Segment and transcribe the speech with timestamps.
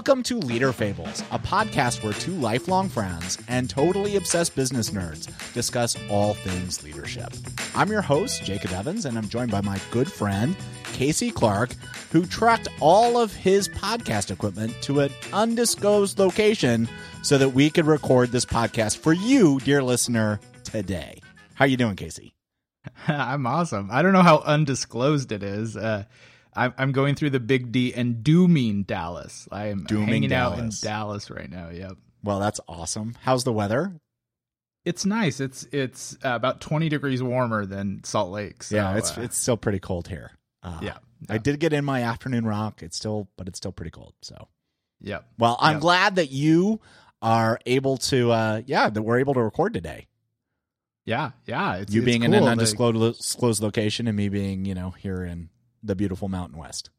[0.00, 5.28] Welcome to Leader Fables, a podcast where two lifelong friends and totally obsessed business nerds
[5.52, 7.30] discuss all things leadership.
[7.74, 10.56] I'm your host, Jacob Evans, and I'm joined by my good friend,
[10.94, 11.74] Casey Clark,
[12.12, 16.88] who tracked all of his podcast equipment to an undisclosed location
[17.20, 21.20] so that we could record this podcast for you, dear listener, today.
[21.56, 22.32] How are you doing, Casey?
[23.06, 23.90] I'm awesome.
[23.92, 25.76] I don't know how undisclosed it is.
[25.76, 26.04] Uh,
[26.54, 29.48] I'm, I'm going through the Big D and dooming Dallas.
[29.52, 30.80] I'm Dooming hanging out in Dallas.
[30.80, 31.70] Dallas right now.
[31.70, 31.92] Yep.
[32.24, 33.14] Well, that's awesome.
[33.22, 33.92] How's the weather?
[34.84, 35.40] It's nice.
[35.40, 38.62] It's it's uh, about 20 degrees warmer than Salt Lake.
[38.62, 40.30] So, yeah, it's uh, it's still pretty cold here.
[40.62, 40.98] Uh, yeah.
[41.28, 42.82] I did get in my afternoon rock.
[42.82, 44.14] It's still, but it's still pretty cold.
[44.22, 44.48] So,
[45.02, 45.24] Yep.
[45.38, 45.80] well, I'm Yep.
[45.82, 46.80] glad that you
[47.22, 48.32] are able to.
[48.32, 50.08] uh Yeah, that we're able to record today.
[51.06, 51.32] Yeah.
[51.46, 51.76] Yeah.
[51.76, 52.38] It's you being in cool.
[52.38, 55.50] an Like, undisclosed disclosed location, and me being, you know, here in
[55.82, 56.90] the beautiful Mountain West.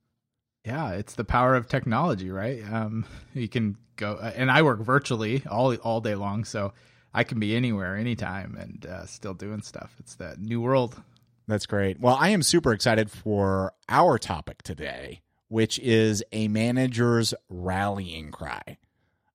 [0.65, 2.61] yeah, it's the power of technology, right?
[2.71, 6.73] Um, you can go, uh, and I work virtually all all day long, so
[7.13, 9.95] I can be anywhere, anytime, and uh, still doing stuff.
[9.99, 11.01] It's that new world.
[11.47, 11.99] That's great.
[11.99, 18.77] Well, I am super excited for our topic today, which is a manager's rallying cry.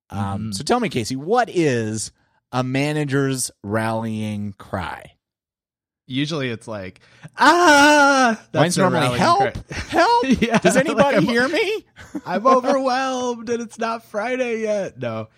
[0.08, 0.54] Um, Mhm.
[0.54, 2.12] So tell me, Casey, what is
[2.52, 5.15] a manager's rallying cry?
[6.06, 7.00] Usually, it's like
[7.36, 8.40] ah.
[8.54, 9.52] Mine's their normally help, cry.
[9.88, 10.24] help.
[10.40, 11.84] Yeah, Does anybody I'm- hear me?
[12.24, 14.98] I'm overwhelmed and it's not Friday yet.
[14.98, 15.28] No.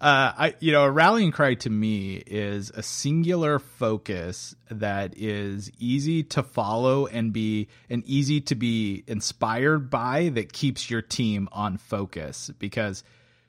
[0.00, 5.70] Uh, I, you know, a rallying cry to me is a singular focus that is
[5.78, 11.48] easy to follow and be, and easy to be inspired by that keeps your team
[11.52, 13.04] on focus because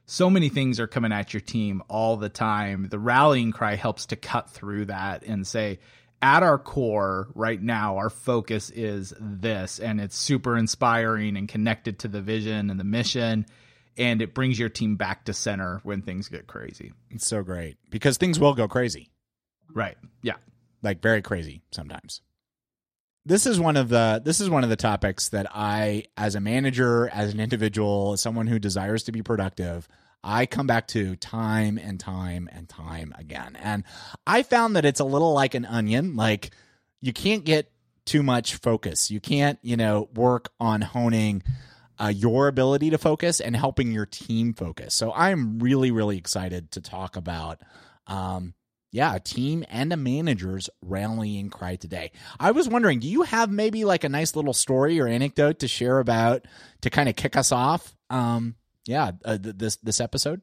[0.06, 2.88] so many things are coming at your team all the time.
[2.88, 5.80] The rallying cry helps to cut through that and say,
[6.24, 12.00] at our core right now, our focus is this, and it's super inspiring and connected
[12.00, 13.46] to the vision and the mission.
[13.98, 16.94] And it brings your team back to center when things get crazy.
[17.12, 19.12] It's so great because things will go crazy,
[19.72, 19.98] Right.
[20.24, 20.38] Yeah.
[20.82, 22.22] like very crazy sometimes.
[23.26, 26.40] This is one of the this is one of the topics that I as a
[26.42, 29.88] manager, as an individual, as someone who desires to be productive,
[30.24, 33.58] I come back to time and time and time again.
[33.62, 33.84] And
[34.26, 36.52] I found that it's a little like an onion, like
[37.02, 37.72] you can't get
[38.06, 39.12] too much focus.
[39.12, 41.44] You can't, you know, work on honing
[42.00, 44.94] uh, your ability to focus and helping your team focus.
[44.94, 47.62] So I'm really, really excited to talk about,
[48.08, 48.54] um,
[48.92, 52.12] yeah, a team and a manager's rallying cry today.
[52.40, 55.68] I was wondering, do you have maybe like a nice little story or anecdote to
[55.68, 56.46] share about
[56.82, 57.96] to kind of kick us off?
[58.10, 58.56] Um,
[58.86, 60.42] yeah, uh, th- this this episode.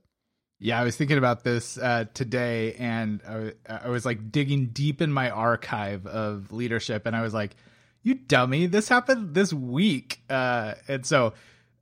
[0.59, 4.67] Yeah, I was thinking about this uh, today, and I was, I was like digging
[4.67, 7.56] deep in my archive of leadership, and I was like,
[8.03, 8.67] "You dummy!
[8.67, 11.33] This happened this week." Uh, and so,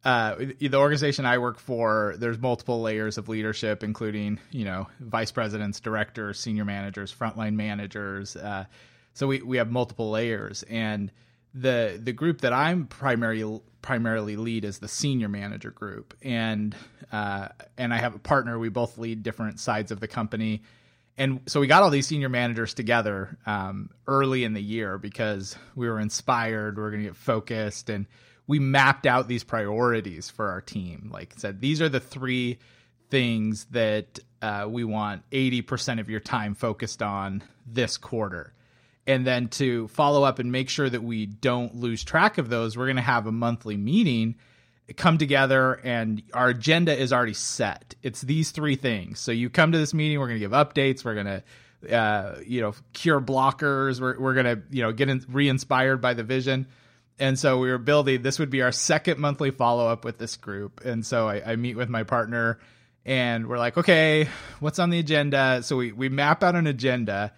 [0.04, 5.32] uh, the organization I work for, there's multiple layers of leadership, including you know vice
[5.32, 8.36] presidents, directors, senior managers, frontline managers.
[8.36, 8.64] Uh,
[9.14, 11.10] so we we have multiple layers, and
[11.54, 16.74] the the group that I'm primarily primarily lead is the senior manager group, and
[17.10, 18.58] uh, and I have a partner.
[18.58, 20.62] We both lead different sides of the company,
[21.16, 25.56] and so we got all these senior managers together um, early in the year because
[25.74, 26.76] we were inspired.
[26.76, 28.06] We are going to get focused, and
[28.46, 31.10] we mapped out these priorities for our team.
[31.12, 32.58] Like I said, these are the three
[33.10, 38.52] things that uh, we want 80% of your time focused on this quarter
[39.08, 42.76] and then to follow up and make sure that we don't lose track of those
[42.76, 44.36] we're going to have a monthly meeting
[44.96, 47.94] come together and our agenda is already set.
[48.02, 49.20] It's these three things.
[49.20, 52.40] So you come to this meeting we're going to give updates we're going to uh,
[52.44, 56.22] you know cure blockers we're, we're going to you know get in, re-inspired by the
[56.22, 56.66] vision.
[57.18, 60.84] And so we were building this would be our second monthly follow-up with this group.
[60.84, 62.58] And so I, I meet with my partner
[63.04, 64.28] and we're like okay
[64.60, 65.62] what's on the agenda?
[65.62, 67.32] So we, we map out an agenda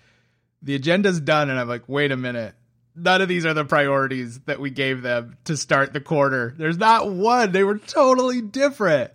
[0.62, 2.54] the agenda's done and i'm like wait a minute.
[2.96, 6.54] None of these are the priorities that we gave them to start the quarter.
[6.58, 7.52] There's not one.
[7.52, 9.12] They were totally different.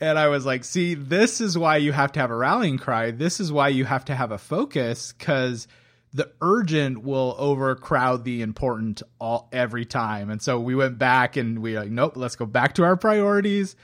[0.00, 3.12] And i was like see this is why you have to have a rallying cry.
[3.12, 5.68] This is why you have to have a focus because
[6.12, 10.30] the urgent will overcrowd the important all every time.
[10.30, 13.76] And so we went back and we like nope let's go back to our priorities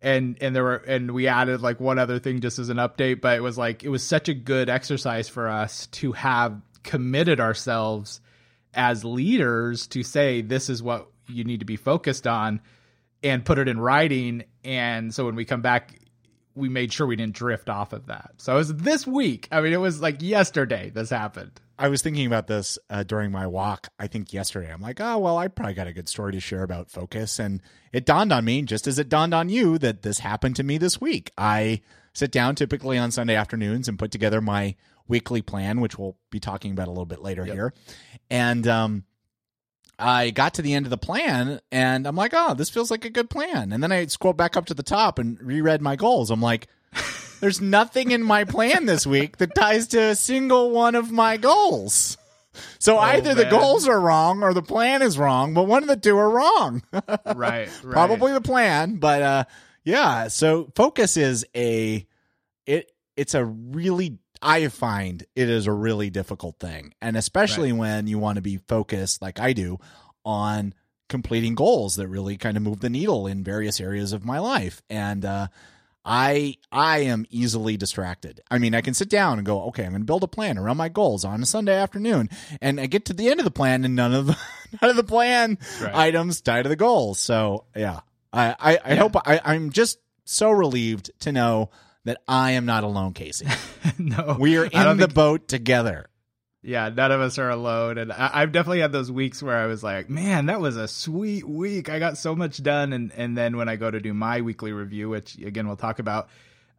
[0.00, 3.20] and and there were and we added like one other thing just as an update
[3.20, 7.40] but it was like it was such a good exercise for us to have committed
[7.40, 8.20] ourselves
[8.74, 12.60] as leaders to say this is what you need to be focused on
[13.22, 14.44] and put it in writing.
[14.64, 15.98] And so when we come back
[16.58, 18.32] we made sure we didn't drift off of that.
[18.38, 19.48] So it was this week.
[19.50, 21.60] I mean, it was like yesterday this happened.
[21.78, 23.88] I was thinking about this uh, during my walk.
[24.00, 24.72] I think yesterday.
[24.72, 27.62] I'm like, oh well, I probably got a good story to share about focus, and
[27.92, 30.76] it dawned on me, just as it dawned on you, that this happened to me
[30.76, 31.30] this week.
[31.38, 31.80] I
[32.12, 34.74] sit down typically on Sunday afternoons and put together my
[35.06, 37.54] weekly plan, which we'll be talking about a little bit later yep.
[37.54, 37.74] here,
[38.28, 39.04] and um,
[39.98, 43.04] I got to the end of the plan and I'm like, oh, this feels like
[43.04, 43.72] a good plan.
[43.72, 46.30] And then I scrolled back up to the top and reread my goals.
[46.30, 46.68] I'm like,
[47.40, 51.36] there's nothing in my plan this week that ties to a single one of my
[51.36, 52.16] goals.
[52.78, 53.36] So oh, either man.
[53.36, 56.30] the goals are wrong or the plan is wrong, but one of the two are
[56.30, 56.82] wrong.
[56.92, 57.68] right, right.
[57.82, 59.44] Probably the plan, but uh
[59.84, 62.06] yeah, so focus is a
[62.66, 66.94] it it's a really I find it is a really difficult thing.
[67.00, 67.78] And especially right.
[67.78, 69.78] when you want to be focused, like I do,
[70.24, 70.74] on
[71.08, 74.82] completing goals that really kind of move the needle in various areas of my life.
[74.90, 75.48] And uh,
[76.04, 78.40] I I am easily distracted.
[78.50, 80.56] I mean, I can sit down and go, okay, I'm going to build a plan
[80.58, 82.30] around my goals on a Sunday afternoon,
[82.62, 84.38] and I get to the end of the plan, and none of the
[84.82, 85.94] none of the plan right.
[85.94, 87.18] items tie to the goals.
[87.18, 88.00] So yeah,
[88.32, 88.96] I I, I yeah.
[88.96, 91.70] hope I, I'm just so relieved to know
[92.08, 93.46] that I am not alone, Casey.
[93.98, 95.14] no, we are in the think...
[95.14, 96.06] boat together.
[96.62, 99.66] Yeah, none of us are alone, and I- have definitely had those weeks where I
[99.66, 101.90] was like, "Man, that was a sweet week.
[101.90, 104.72] I got so much done." And and then when I go to do my weekly
[104.72, 106.30] review, which again we'll talk about,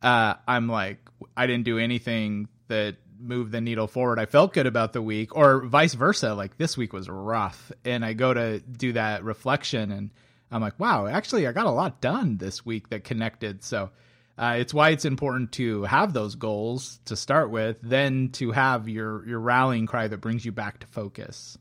[0.01, 0.97] uh, I'm like,
[1.37, 4.17] I didn't do anything that moved the needle forward.
[4.17, 6.33] I felt good about the week, or vice versa.
[6.33, 10.09] Like this week was rough, and I go to do that reflection, and
[10.51, 13.63] I'm like, wow, actually, I got a lot done this week that connected.
[13.63, 13.91] So
[14.39, 18.87] uh, it's why it's important to have those goals to start with, then to have
[18.87, 21.57] your your rallying cry that brings you back to focus.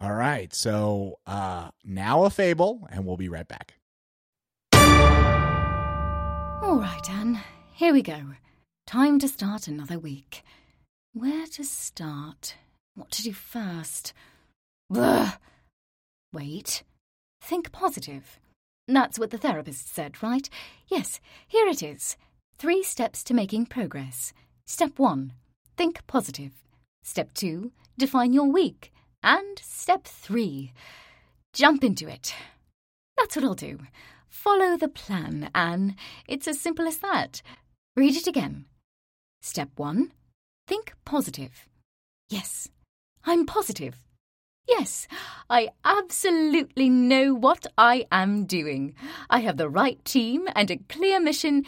[0.00, 3.74] All right, so uh, now a fable, and we'll be right back.
[6.62, 7.42] All right, Anne,
[7.74, 8.34] here we go.
[8.86, 10.42] Time to start another week.
[11.12, 12.54] Where to start?
[12.94, 14.14] What to do first?
[14.88, 15.34] Blah.
[16.32, 16.82] Wait.
[17.42, 18.38] Think positive.
[18.92, 20.50] That's what the therapist said, right?
[20.88, 22.16] Yes, here it is.
[22.58, 24.32] Three steps to making progress.
[24.66, 25.32] Step one,
[25.76, 26.52] think positive.
[27.04, 28.92] Step two, define your week.
[29.22, 30.72] And step three,
[31.52, 32.34] jump into it.
[33.16, 33.78] That's what I'll do.
[34.28, 35.94] Follow the plan, Anne.
[36.26, 37.42] It's as simple as that.
[37.96, 38.64] Read it again.
[39.40, 40.12] Step one,
[40.66, 41.68] think positive.
[42.28, 42.68] Yes,
[43.24, 43.96] I'm positive.
[44.68, 45.08] Yes,
[45.48, 48.94] I absolutely know what I am doing.
[49.28, 51.64] I have the right team and a clear mission.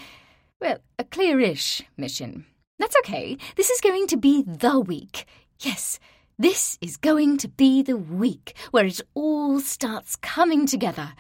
[0.61, 2.47] Well, a clearish mission.
[2.79, 3.37] That's okay.
[3.57, 5.27] This is going to be the week.
[5.61, 5.99] Yes,
[6.39, 11.13] this is going to be the week where it all starts coming together.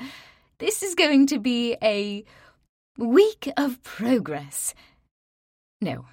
[0.58, 2.24] This is going to be a
[2.96, 4.74] week of progress.
[5.80, 6.06] No,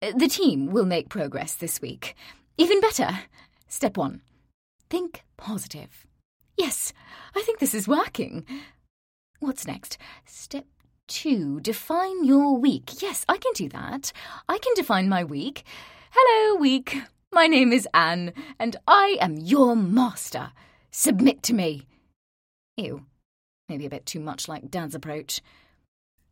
[0.00, 2.14] the team will make progress this week.
[2.56, 3.10] Even better.
[3.68, 4.22] Step one
[4.88, 6.06] Think positive.
[6.56, 6.92] Yes,
[7.34, 8.46] I think this is working.
[9.40, 9.98] What's next?
[10.24, 10.64] Step
[11.08, 13.02] two, define your week.
[13.02, 14.12] Yes, I can do that.
[14.48, 15.64] I can define my week.
[16.12, 16.96] Hello, week.
[17.32, 20.52] My name is Anne, and I am your master.
[20.90, 21.86] Submit to me.
[22.76, 23.04] Ew.
[23.68, 25.40] Maybe a bit too much like Dad's approach.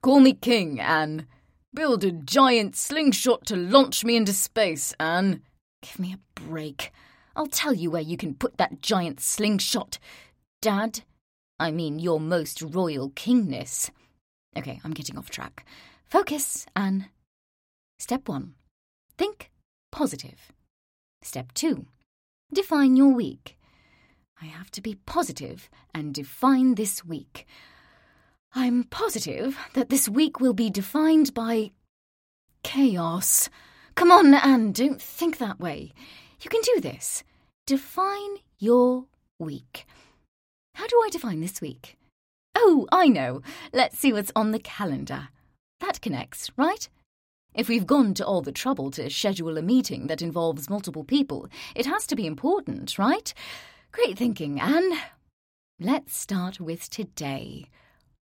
[0.01, 1.27] Call me King, Anne.
[1.75, 5.43] Build a giant slingshot to launch me into space, Anne.
[5.83, 6.93] Give me a break.
[7.37, 9.99] I'll tell you where you can put that giant slingshot.
[10.63, 11.01] Dad?
[11.59, 13.91] I mean, your most royal kingness.
[14.57, 15.67] Okay, I'm getting off track.
[16.05, 17.09] Focus, Anne.
[17.99, 18.55] Step one
[19.17, 19.51] think
[19.93, 20.53] positive.
[21.23, 21.87] Step two
[22.53, 23.57] define your week.
[24.41, 27.47] I have to be positive and define this week.
[28.55, 31.73] I'm positive that this week will be defined by
[32.63, 33.49] chaos.
[33.97, 35.93] Come on, Anne, don't think that way.
[36.45, 37.25] You can do this.
[37.67, 39.07] Define your
[39.39, 39.87] week.
[40.75, 41.97] How do I define this week?
[42.55, 43.41] Oh, I know.
[43.73, 45.29] Let's see what's on the calendar.
[45.81, 46.87] That connects, right?
[47.55, 51.49] If we've gone to all the trouble to schedule a meeting that involves multiple people,
[51.75, 53.33] it has to be important, right?
[53.91, 54.99] Great thinking, Anne.
[55.81, 57.71] Let's start with today.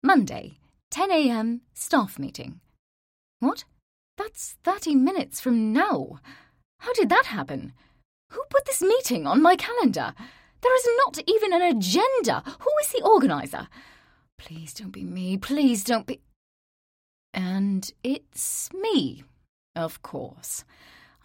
[0.01, 0.57] Monday,
[0.89, 1.61] 10 a.m.
[1.75, 2.59] staff meeting.
[3.39, 3.65] What?
[4.17, 6.19] That's 30 minutes from now.
[6.79, 7.73] How did that happen?
[8.31, 10.13] Who put this meeting on my calendar?
[10.61, 12.43] There is not even an agenda.
[12.45, 13.67] Who is the organizer?
[14.37, 15.37] Please don't be me.
[15.37, 16.21] Please don't be.
[17.33, 19.23] And it's me,
[19.75, 20.63] of course.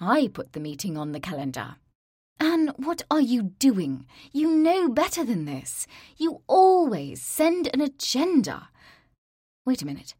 [0.01, 1.77] I put the meeting on the calendar.
[2.41, 4.07] Anne, what are you doing?
[4.33, 5.87] You know better than this.
[6.17, 8.69] You always send an agenda.
[9.65, 10.15] Wait a minute.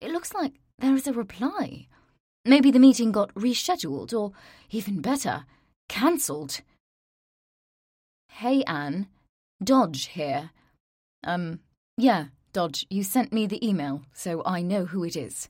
[0.00, 1.86] It looks like there is a reply.
[2.44, 4.32] Maybe the meeting got rescheduled, or
[4.70, 5.44] even better,
[5.90, 6.60] cancelled.
[8.28, 9.08] Hey, Anne.
[9.62, 10.50] Dodge here.
[11.24, 11.58] Um,
[11.98, 15.48] yeah, Dodge, you sent me the email, so I know who it is.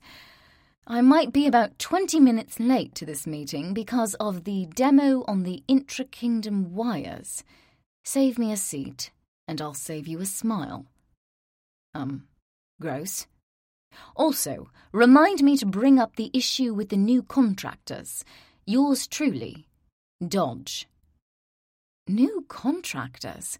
[0.86, 5.42] I might be about 20 minutes late to this meeting because of the demo on
[5.42, 7.44] the intra kingdom wires.
[8.04, 9.10] Save me a seat,
[9.46, 10.86] and I'll save you a smile.
[11.94, 12.24] Um,
[12.80, 13.26] gross.
[14.16, 18.24] Also, remind me to bring up the issue with the new contractors.
[18.66, 19.66] Yours truly,
[20.26, 20.86] Dodge.
[22.06, 23.58] New contractors?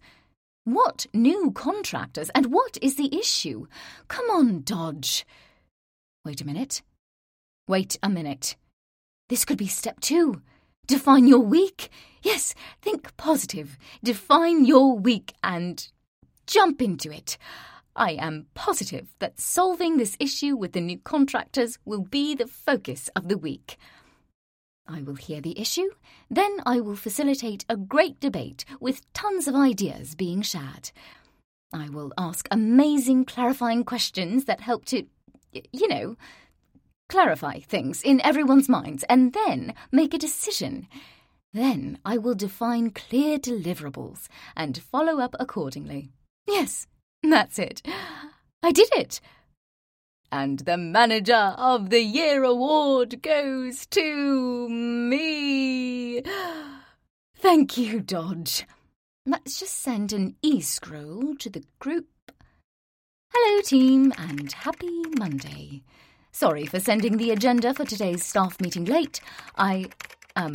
[0.63, 2.29] What new contractors?
[2.35, 3.65] And what is the issue?
[4.07, 5.25] Come on, Dodge.
[6.23, 6.83] Wait a minute.
[7.67, 8.55] Wait a minute.
[9.27, 10.41] This could be step two.
[10.85, 11.89] Define your week.
[12.21, 13.77] Yes, think positive.
[14.03, 15.87] Define your week and
[16.45, 17.37] jump into it.
[17.95, 23.09] I am positive that solving this issue with the new contractors will be the focus
[23.15, 23.77] of the week.
[24.91, 25.89] I will hear the issue,
[26.29, 30.91] then I will facilitate a great debate with tons of ideas being shared.
[31.73, 35.05] I will ask amazing clarifying questions that help to,
[35.71, 36.17] you know,
[37.07, 40.87] clarify things in everyone's minds, and then make a decision.
[41.53, 46.09] Then I will define clear deliverables and follow up accordingly.
[46.47, 46.87] Yes,
[47.23, 47.81] that's it.
[48.63, 49.21] I did it.
[50.31, 56.21] And the Manager of the Year award goes to me.
[57.35, 58.65] Thank you, Dodge.
[59.25, 62.07] Let's just send an e scroll to the group.
[63.33, 65.83] Hello, team, and happy Monday.
[66.31, 69.19] Sorry for sending the agenda for today's staff meeting late.
[69.57, 69.87] I,
[70.37, 70.53] um,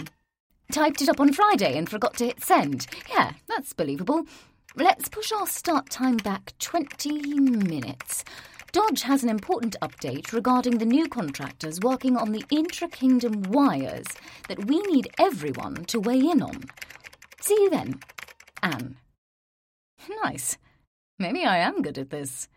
[0.73, 2.87] typed it up on Friday and forgot to hit send.
[3.11, 4.25] Yeah, that's believable.
[4.75, 8.25] Let's push our start time back 20 minutes.
[8.77, 14.05] Dodge has an important update regarding the new contractors working on the intra kingdom wires
[14.49, 16.63] that we need everyone to weigh in on.
[17.41, 18.01] See you then,
[18.63, 18.99] Anne.
[20.23, 20.59] Nice.
[21.19, 22.49] Maybe I am good at this.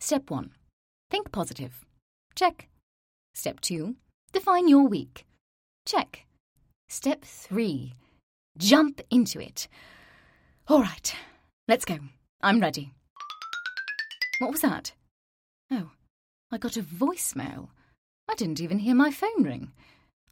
[0.00, 0.50] Step 1.
[1.10, 1.86] Think positive.
[2.34, 2.68] Check.
[3.32, 3.96] Step 2.
[4.34, 5.24] Define your week.
[5.86, 6.26] Check.
[6.90, 7.94] Step 3.
[8.58, 9.68] Jump into it.
[10.68, 11.16] All right,
[11.66, 12.00] let's go.
[12.42, 12.92] I'm ready.
[14.40, 14.92] What was that?
[16.54, 17.66] I got a voicemail.
[18.30, 19.72] I didn't even hear my phone ring.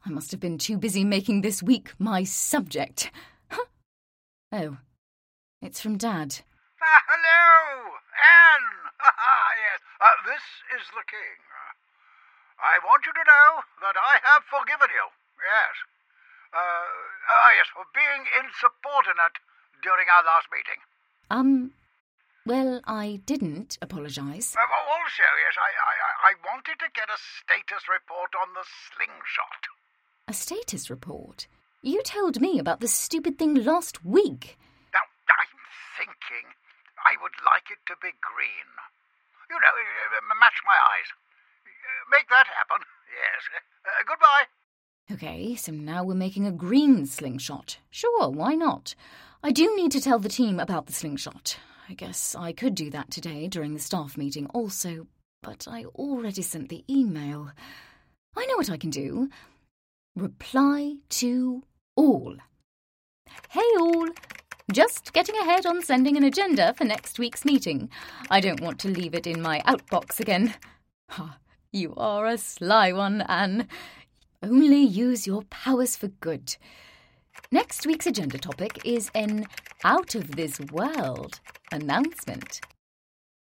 [0.05, 3.11] I must have been too busy making this week my subject.
[3.51, 3.67] Huh?
[4.53, 4.77] Oh,
[5.61, 6.39] it's from Dad.
[6.79, 8.71] Uh, hello, Anne.
[9.67, 10.39] yes, uh, this
[10.79, 11.35] is the king.
[12.55, 15.05] I want you to know that I have forgiven you.
[15.43, 15.75] Yes.
[16.55, 16.87] Uh,
[17.35, 19.43] ah, yes, for being insubordinate
[19.83, 20.79] during our last meeting.
[21.27, 21.75] Um,
[22.45, 24.55] well, I didn't apologise.
[24.55, 29.63] Uh, also, yes, I, I, I wanted to get a status report on the slingshot.
[30.27, 31.47] A status report?
[31.81, 34.57] You told me about the stupid thing last week.
[34.93, 35.55] Now, I'm
[35.97, 36.55] thinking
[37.03, 38.69] I would like it to be green.
[39.49, 41.09] You know, uh, match my eyes.
[42.11, 42.85] Make that happen.
[43.13, 43.61] Yes.
[43.85, 44.45] Uh, goodbye.
[45.11, 47.77] Okay, so now we're making a green slingshot.
[47.91, 48.95] Sure, why not?
[49.43, 51.59] I do need to tell the team about the slingshot.
[51.89, 55.07] I guess I could do that today during the staff meeting also,
[55.41, 57.51] but I already sent the email.
[58.37, 59.29] I know what I can do.
[60.15, 61.63] Reply to
[61.95, 62.37] all.
[63.49, 64.07] Hey all!
[64.71, 67.89] Just getting ahead on sending an agenda for next week's meeting.
[68.29, 70.53] I don't want to leave it in my outbox again.
[71.71, 73.67] You are a sly one, Anne.
[74.41, 76.55] Only use your powers for good.
[77.51, 79.47] Next week's agenda topic is an
[79.83, 81.41] out of this world
[81.73, 82.61] announcement.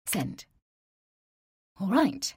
[0.05, 0.45] Send.
[1.79, 2.33] All right.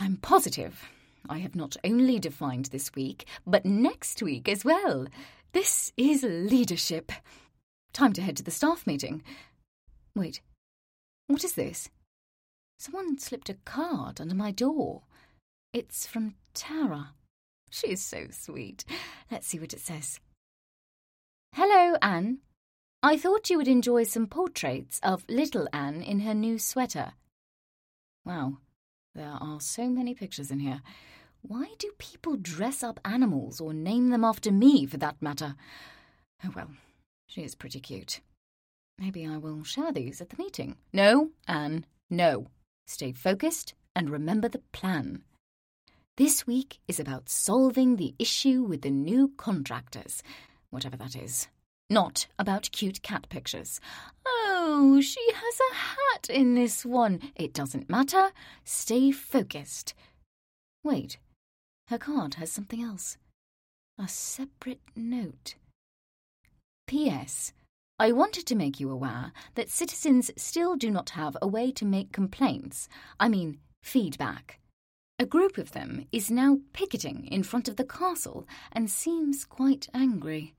[0.00, 0.88] I'm positive
[1.28, 5.06] I have not only defined this week, but next week as well.
[5.52, 7.12] This is leadership.
[7.92, 9.22] Time to head to the staff meeting.
[10.14, 10.40] Wait,
[11.28, 11.88] what is this?
[12.78, 15.02] Someone slipped a card under my door.
[15.72, 17.10] It's from Tara.
[17.70, 18.84] She's so sweet.
[19.30, 20.20] Let's see what it says.
[21.54, 22.38] Hello, Anne.
[23.04, 27.14] I thought you would enjoy some portraits of little Anne in her new sweater.
[28.24, 28.58] Wow,
[29.12, 30.82] there are so many pictures in here.
[31.40, 35.56] Why do people dress up animals or name them after me, for that matter?
[36.44, 36.70] Oh well,
[37.26, 38.20] she is pretty cute.
[39.00, 40.76] Maybe I will share these at the meeting.
[40.92, 42.46] No, Anne, no.
[42.86, 45.24] Stay focused and remember the plan.
[46.16, 50.22] This week is about solving the issue with the new contractors,
[50.70, 51.48] whatever that is.
[51.92, 53.78] Not about cute cat pictures.
[54.26, 57.20] Oh, she has a hat in this one.
[57.36, 58.30] It doesn't matter.
[58.64, 59.92] Stay focused.
[60.82, 61.18] Wait,
[61.88, 63.18] her card has something else.
[63.98, 65.56] A separate note.
[66.86, 67.52] P.S.
[67.98, 71.84] I wanted to make you aware that citizens still do not have a way to
[71.84, 72.88] make complaints,
[73.20, 74.60] I mean, feedback.
[75.18, 79.90] A group of them is now picketing in front of the castle and seems quite
[79.92, 80.54] angry.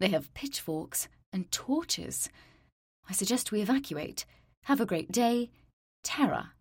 [0.00, 2.28] They have pitchforks and torches.
[3.08, 4.24] I suggest we evacuate.
[4.64, 5.50] Have a great day.
[6.02, 6.52] Tara.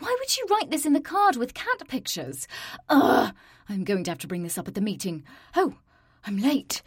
[0.00, 2.48] Why would you write this in the card with cat pictures?
[2.88, 3.32] Ugh!
[3.68, 5.24] I'm going to have to bring this up at the meeting.
[5.56, 5.74] Oh,
[6.26, 6.82] I'm late.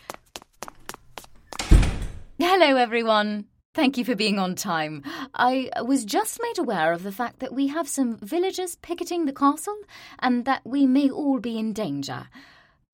[2.38, 3.46] Hello, everyone.
[3.74, 5.04] Thank you for being on time.
[5.34, 9.34] I was just made aware of the fact that we have some villagers picketing the
[9.34, 9.78] castle
[10.20, 12.28] and that we may all be in danger.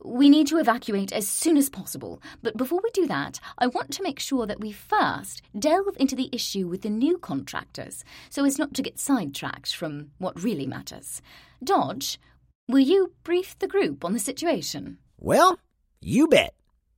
[0.06, 3.92] We need to evacuate as soon as possible, but before we do that, I want
[3.92, 8.44] to make sure that we first delve into the issue with the new contractors so
[8.44, 11.22] as not to get sidetracked from what really matters.
[11.64, 12.20] Dodge,
[12.68, 14.98] will you brief the group on the situation?
[15.18, 15.58] Well,
[16.02, 16.54] you bet.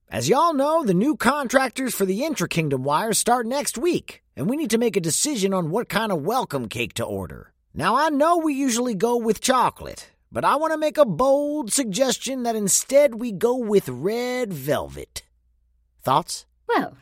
[0.10, 4.50] As y'all know, the new contractors for the Intra Kingdom wires start next week, and
[4.50, 7.54] we need to make a decision on what kind of welcome cake to order.
[7.72, 11.72] Now, I know we usually go with chocolate, but I want to make a bold
[11.72, 15.24] suggestion that instead we go with red velvet.
[16.04, 16.46] Thoughts?
[16.68, 16.98] Well,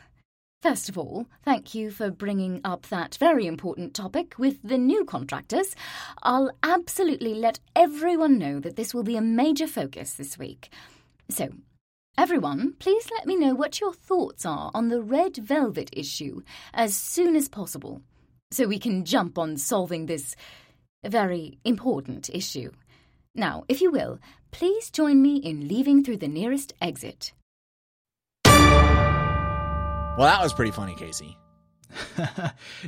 [0.61, 5.03] first of all, thank you for bringing up that very important topic with the new
[5.03, 5.75] contractors.
[6.21, 10.69] I'll absolutely let everyone know that this will be a major focus this week.
[11.29, 11.49] So,
[12.15, 16.95] Everyone, please let me know what your thoughts are on the red velvet issue as
[16.95, 18.03] soon as possible,
[18.51, 20.35] so we can jump on solving this
[21.03, 22.69] very important issue.
[23.35, 24.19] Now, if you will,
[24.51, 27.33] please join me in leaving through the nearest exit.
[28.45, 31.37] Well, that was pretty funny, Casey.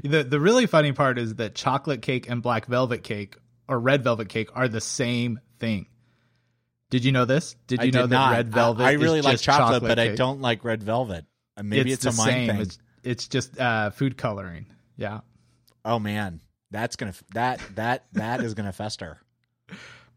[0.03, 3.35] the the really funny part is that chocolate cake and black velvet cake
[3.67, 5.87] or red velvet cake are the same thing.
[6.91, 7.55] Did you know this?
[7.67, 8.31] Did you I know did that not.
[8.31, 8.83] red velvet?
[8.83, 11.25] I, I is really like just chocolate, but I don't like red velvet.
[11.57, 12.47] Uh, Maybe it's, the a mind same.
[12.49, 12.61] thing.
[12.61, 14.67] It's, it's just uh, food coloring.
[14.97, 15.21] Yeah,
[15.85, 19.19] Oh man, that's gonna that that that is gonna fester.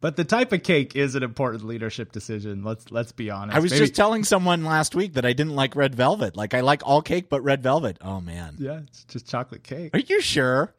[0.01, 2.63] But the type of cake is an important leadership decision.
[2.63, 3.57] Let's let's be honest.
[3.57, 6.37] I was Maybe- just telling someone last week that I didn't like red velvet.
[6.37, 7.99] Like I like all cake but red velvet.
[8.01, 9.91] Oh man, yeah, it's just chocolate cake.
[9.95, 10.75] are you sure?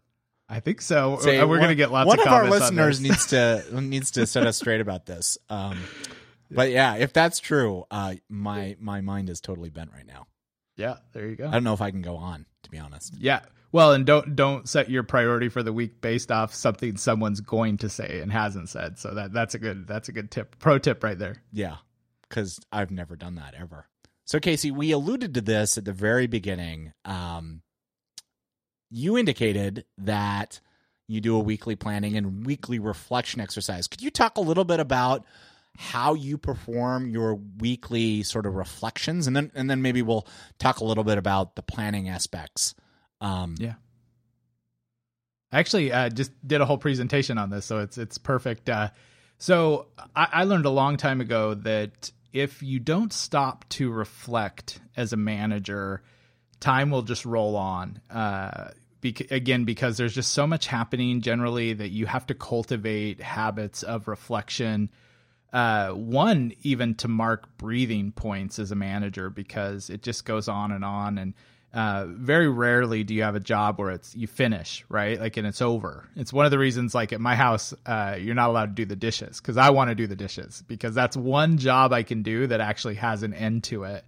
[0.52, 1.20] I think so.
[1.22, 4.12] Say, Uh, We're one- gonna get lots One of of our listeners needs to needs
[4.12, 5.38] to set us straight about this.
[5.50, 5.78] Um,
[6.50, 10.26] but yeah, if that's true, uh, my my mind is totally bent right now.
[10.76, 11.48] Yeah, there you go.
[11.48, 12.46] I don't know if I can go on.
[12.64, 13.42] To be honest, Yeah.
[13.72, 17.78] Well, and don't don't set your priority for the week based off something someone's going
[17.78, 18.98] to say and hasn't said.
[18.98, 20.58] So that that's a good that's a good tip.
[20.60, 21.36] Pro tip right there.
[21.52, 21.78] yeah,
[22.28, 23.88] because I've never done that ever.
[24.26, 26.94] So Casey, we alluded to this at the very beginning.
[27.06, 27.62] Um,
[28.90, 30.62] you indicated that
[31.08, 33.88] you do a weekly planning and weekly reflection exercise.
[33.88, 35.26] Could you talk a little bit about
[35.78, 40.28] how you perform your weekly sort of reflections, and then and then maybe we'll
[40.58, 42.76] talk a little bit about the planning aspects.
[43.22, 43.76] Um, Yeah.
[45.52, 48.70] I actually uh, just did a whole presentation on this, so it's it's perfect.
[48.70, 48.90] Uh,
[49.40, 54.80] so I, I learned a long time ago that if you don't stop to reflect
[54.96, 56.04] as a manager,
[56.60, 58.00] time will just roll on.
[58.12, 58.72] Uh,
[59.32, 64.08] again, because there's just so much happening generally that you have to cultivate habits of
[64.08, 64.92] reflection.
[65.52, 70.72] Uh, one even to mark breathing points as a manager because it just goes on
[70.72, 71.34] and on and
[71.74, 75.20] uh, very rarely do you have a job where it's you finish right?
[75.20, 76.10] Like and it's over.
[76.16, 78.86] It's one of the reasons like at my house uh, you're not allowed to do
[78.86, 82.24] the dishes because i want to do the dishes because that's one job i can
[82.24, 84.04] do that actually has an end to it.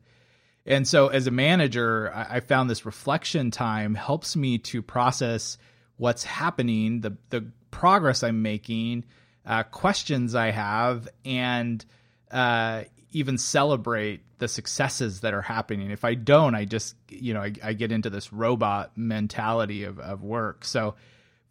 [0.65, 5.57] And so as a manager i, I found this reflection time helps me to process
[5.97, 9.05] what's happening the the progress i'm making
[9.45, 11.85] uh, questions i have and
[12.31, 15.91] uh, even celebrate the successes that are happening.
[15.91, 19.99] If I don't, I just, you know, I, I get into this robot mentality of,
[19.99, 20.65] of work.
[20.65, 20.95] So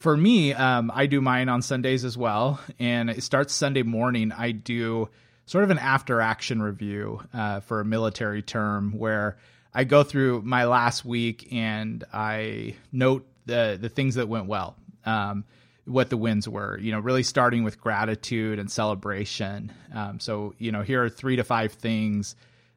[0.01, 2.61] for me, um, I do mine on Sundays as well.
[2.81, 4.33] And it starts Sunday morning.
[4.33, 5.09] I do
[5.47, 9.39] sort of an after action review uh, for a military term where
[9.73, 14.75] I go through my last week and I note the, the things that went well.
[15.05, 15.45] Um,
[15.85, 16.77] what the wins were.
[16.79, 19.73] You know, really starting with gratitude and celebration.
[19.95, 22.35] Um, so, you know, here are three to five things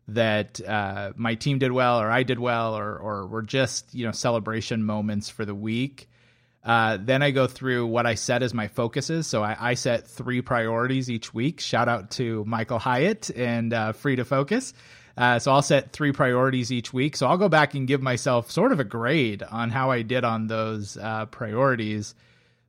[0.09, 4.05] that uh, my team did well, or I did well, or or were just you
[4.05, 6.09] know celebration moments for the week.
[6.63, 9.27] Uh, then I go through what I set as my focuses.
[9.27, 11.59] So I, I set three priorities each week.
[11.59, 14.73] Shout out to Michael Hyatt and uh, Free to Focus.
[15.15, 17.17] Uh, so I'll set three priorities each week.
[17.17, 20.23] So I'll go back and give myself sort of a grade on how I did
[20.23, 22.15] on those uh, priorities.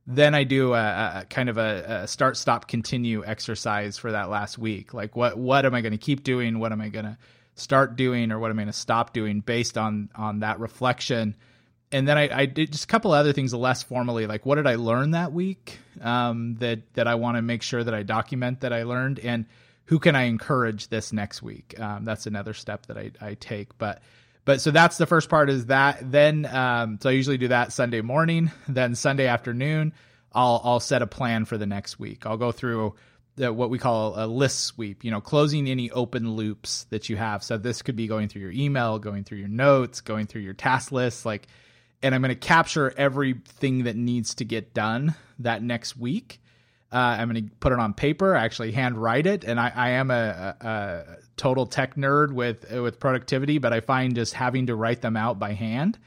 [0.07, 4.29] Then I do a, a kind of a, a, start, stop, continue exercise for that
[4.29, 4.93] last week.
[4.93, 6.59] Like what what am I going to keep doing?
[6.59, 7.17] What am I going to
[7.55, 11.35] start doing, or what am I going to stop doing based on on that reflection?
[11.91, 14.67] And then I, I did just a couple other things less formally, like what did
[14.67, 18.61] I learn that week um, that that I want to make sure that I document
[18.61, 19.45] that I learned, and
[19.85, 21.79] who can I encourage this next week?
[21.79, 24.01] Um, that's another step that I, I take, but
[24.45, 26.11] but so that's the first part is that.
[26.11, 29.93] Then um, so i usually do that sunday morning then sunday afternoon
[30.33, 32.25] i'll i'll set a plan for the next week.
[32.25, 32.95] I'll go through
[33.37, 37.17] the, what we call a list sweep you know closing any open loops that you
[37.17, 37.43] have.
[37.43, 40.53] So this could be going through your email going through your notes going through your
[40.53, 41.47] task list like
[42.01, 46.39] and i'm going to capture everything that needs to get done that next week
[46.91, 50.11] uh, I'm going to put it on paper, actually handwrite it, and I, I am
[50.11, 54.75] a, a, a, total tech nerd with with productivity, but I find just having to
[54.75, 55.97] write them out by hand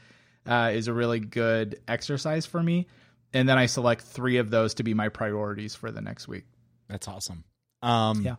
[0.47, 2.87] uh, is a really good exercise for me.
[3.33, 6.45] And then I select three of those to be my priorities for the next week.
[6.87, 7.43] That's awesome.
[7.83, 8.35] Um, yeah.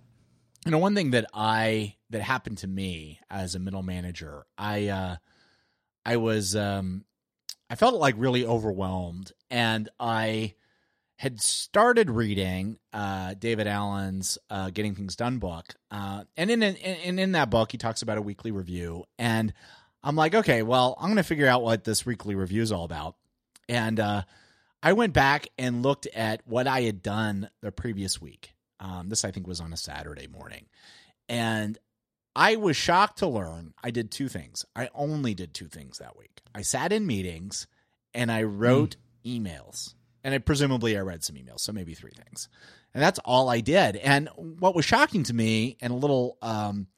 [0.67, 4.89] You know, one thing that I that happened to me as a middle manager, I
[4.89, 5.17] uh,
[6.05, 7.05] I was um,
[7.71, 10.55] I felt like really overwhelmed, and I
[11.21, 17.19] had started reading uh, David Allen's uh, "Getting Things Done" book, uh, and in, in
[17.19, 19.05] in that book, he talks about a weekly review.
[19.19, 19.53] And
[20.03, 22.85] I'm like, okay, well, I'm going to figure out what this weekly review is all
[22.85, 23.17] about.
[23.69, 24.23] And uh,
[24.83, 28.55] I went back and looked at what I had done the previous week.
[28.81, 30.69] Um, this, I think, was on a Saturday morning,
[31.29, 31.77] and
[32.35, 34.65] I was shocked to learn I did two things.
[34.75, 36.41] I only did two things that week.
[36.55, 37.67] I sat in meetings
[38.15, 39.43] and I wrote mm.
[39.43, 42.49] emails and I, presumably I read some emails, so maybe three things,
[42.95, 43.97] and that's all I did.
[43.97, 46.89] And what was shocking to me and a little um,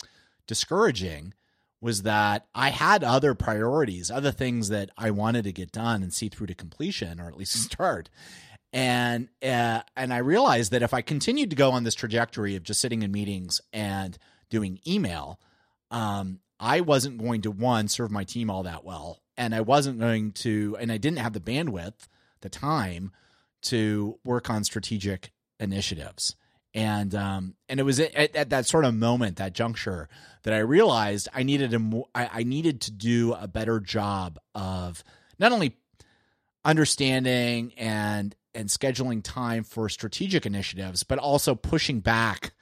[0.47, 1.35] discouraging
[1.81, 6.13] was that I had other priorities, other things that I wanted to get done and
[6.13, 8.09] see through to completion, or at least start.
[8.73, 12.63] And uh, and I realized that if I continued to go on this trajectory of
[12.63, 14.17] just sitting in meetings and
[14.49, 15.41] doing email,
[15.91, 19.99] um, I wasn't going to one serve my team all that well, and I wasn't
[19.99, 22.07] going to, and I didn't have the bandwidth
[22.42, 23.12] the time
[23.62, 26.37] to work on strategic initiatives.
[26.74, 30.09] And um, and it was at, at, that sort of moment, that juncture,
[30.44, 35.05] that I realized I needed a I, I needed to do a better job of
[35.38, 35.76] not only
[36.64, 42.52] understanding and and scheduling time for strategic initiatives, but also pushing back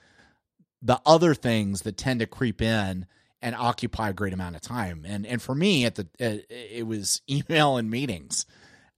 [0.83, 3.07] the other things that tend to creep in
[3.43, 5.05] and occupy a great amount of time.
[5.07, 8.47] And and for me, at the it, it was email and meetings.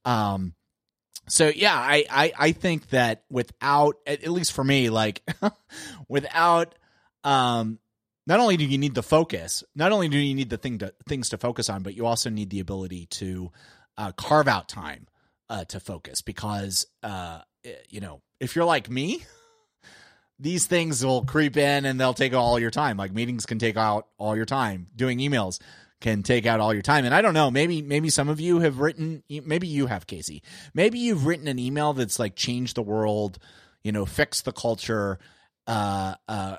[0.05, 0.55] Um,
[1.29, 5.23] so yeah, I, I, I think that without at least for me, like
[6.09, 6.75] without
[7.25, 7.79] um
[8.27, 10.93] not only do you need the focus, not only do you need the thing to
[11.09, 13.51] things to focus on, but you also need the ability to
[13.97, 15.07] uh, carve out time
[15.51, 19.25] uh, to focus because uh, eh, you know if you're like me,
[20.39, 22.97] these things will creep in and they'll take all your time.
[22.97, 24.89] Like meetings can take out all your time.
[24.97, 25.61] Doing emails
[26.03, 27.07] can take out all your time.
[27.07, 30.43] And I don't know, maybe maybe some of you have written maybe you have Casey.
[30.75, 33.39] Maybe you've written an email that's like changed the world,
[33.83, 35.19] you know, fixed the culture,
[35.67, 36.57] uh uh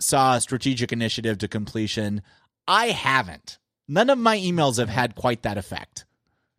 [0.00, 2.22] saw a strategic initiative to completion.
[2.66, 3.58] I haven't.
[3.86, 6.06] None of my emails have had quite that effect.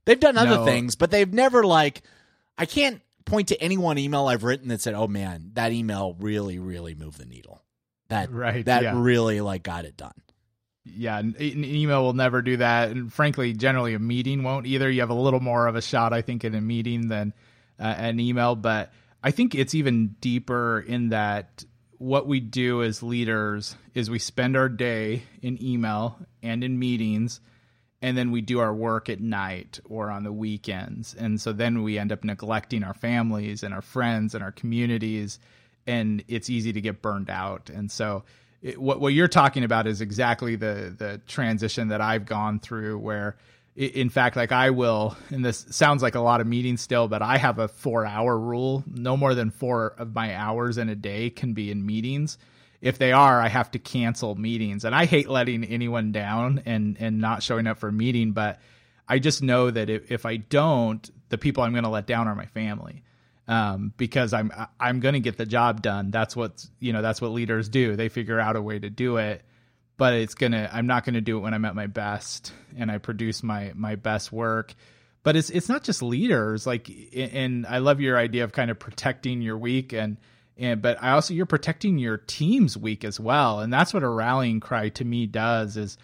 [0.06, 0.66] They've done other no.
[0.66, 2.04] things, but they've never like
[2.58, 6.16] I can't point to any one email I've written that said, "Oh man, that email
[6.20, 7.64] really really moved the needle."
[8.10, 8.94] That right, that yeah.
[8.96, 10.14] really like got it done
[10.86, 14.90] yeah, an email will never do that, and frankly, generally a meeting won't either.
[14.90, 17.34] You have a little more of a shot, I think, in a meeting than
[17.80, 18.92] uh, an email, but
[19.24, 21.64] I think it's even deeper in that
[21.98, 27.40] what we do as leaders is we spend our day in email and in meetings
[28.02, 31.16] and then we do our work at night or on the weekends.
[31.16, 35.40] And so then we end up neglecting our families and our friends and our communities
[35.88, 37.70] and it's easy to get burned out.
[37.70, 38.24] And so
[38.66, 42.98] it, what what you're talking about is exactly the the transition that I've gone through
[42.98, 43.38] where
[43.76, 47.22] in fact like I will and this sounds like a lot of meetings still but
[47.22, 48.84] I have a 4 hour rule.
[48.88, 52.40] No more than 4 of my hours in a day can be in meetings.
[52.82, 54.84] If they are I have to cancel meetings.
[54.84, 58.60] And I hate letting anyone down and and not showing up for a meeting but
[59.08, 62.28] I just know that if, if I don't the people I'm going to let down
[62.28, 63.04] are my family
[63.48, 66.12] um, because I'm I'm going to get the job done.
[66.12, 67.02] That's what you know.
[67.02, 67.96] That's what leaders do.
[67.96, 69.44] They figure out a way to do it,
[69.98, 70.70] but it's gonna.
[70.72, 73.72] I'm not going to do it when I'm at my best and I produce my
[73.76, 74.74] my best work.
[75.24, 76.66] But it's it's not just leaders.
[76.66, 80.18] Like, and I love your idea of kind of protecting your week and.
[80.58, 84.08] And, but I also you're protecting your team's week as well, and that's what a
[84.08, 85.76] rallying cry to me does.
[85.76, 85.98] Is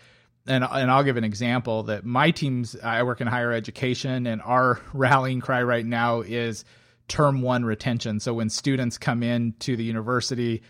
[0.45, 4.41] and and I'll give an example that my team's I work in higher education, and
[4.41, 6.65] our rallying cry right now is
[7.11, 8.21] term one retention.
[8.21, 10.63] So when students come in to the university,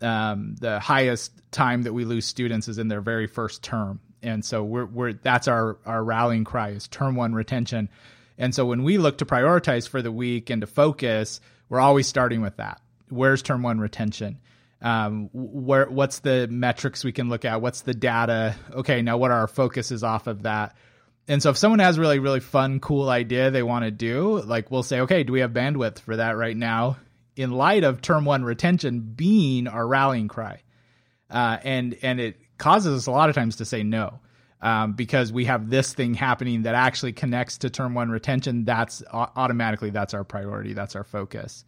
[0.00, 4.42] um, the highest time that we lose students is in their very first term, and
[4.42, 7.90] so we're we're that's our our rallying cry is term one retention.
[8.38, 12.06] And so when we look to prioritize for the week and to focus, we're always
[12.06, 12.80] starting with that.
[13.10, 14.40] Where's term one retention?
[14.80, 17.60] Um, where what's the metrics we can look at?
[17.60, 18.56] What's the data?
[18.72, 20.74] Okay, now what are our focuses off of that?
[21.28, 24.70] And so if someone has really really fun cool idea they want to do, like
[24.70, 26.96] we'll say, okay, do we have bandwidth for that right now?
[27.36, 30.62] in light of term one retention being our rallying cry.
[31.30, 34.20] Uh, and and it causes us a lot of times to say no
[34.60, 38.64] um, because we have this thing happening that actually connects to term one retention.
[38.64, 40.74] That's automatically that's our priority.
[40.74, 41.64] That's our focus.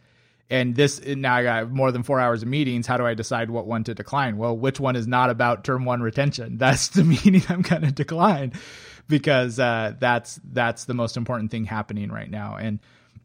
[0.50, 2.86] And this now I got more than four hours of meetings.
[2.86, 4.36] How do I decide what one to decline?
[4.36, 6.58] Well, which one is not about term one retention?
[6.58, 8.52] That's the meeting I'm going to decline
[9.08, 12.56] because uh, that's that's the most important thing happening right now.
[12.56, 12.80] And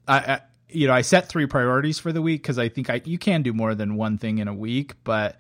[0.08, 3.18] I, you know, I set three priorities for the week because I think I you
[3.18, 5.40] can do more than one thing in a week, but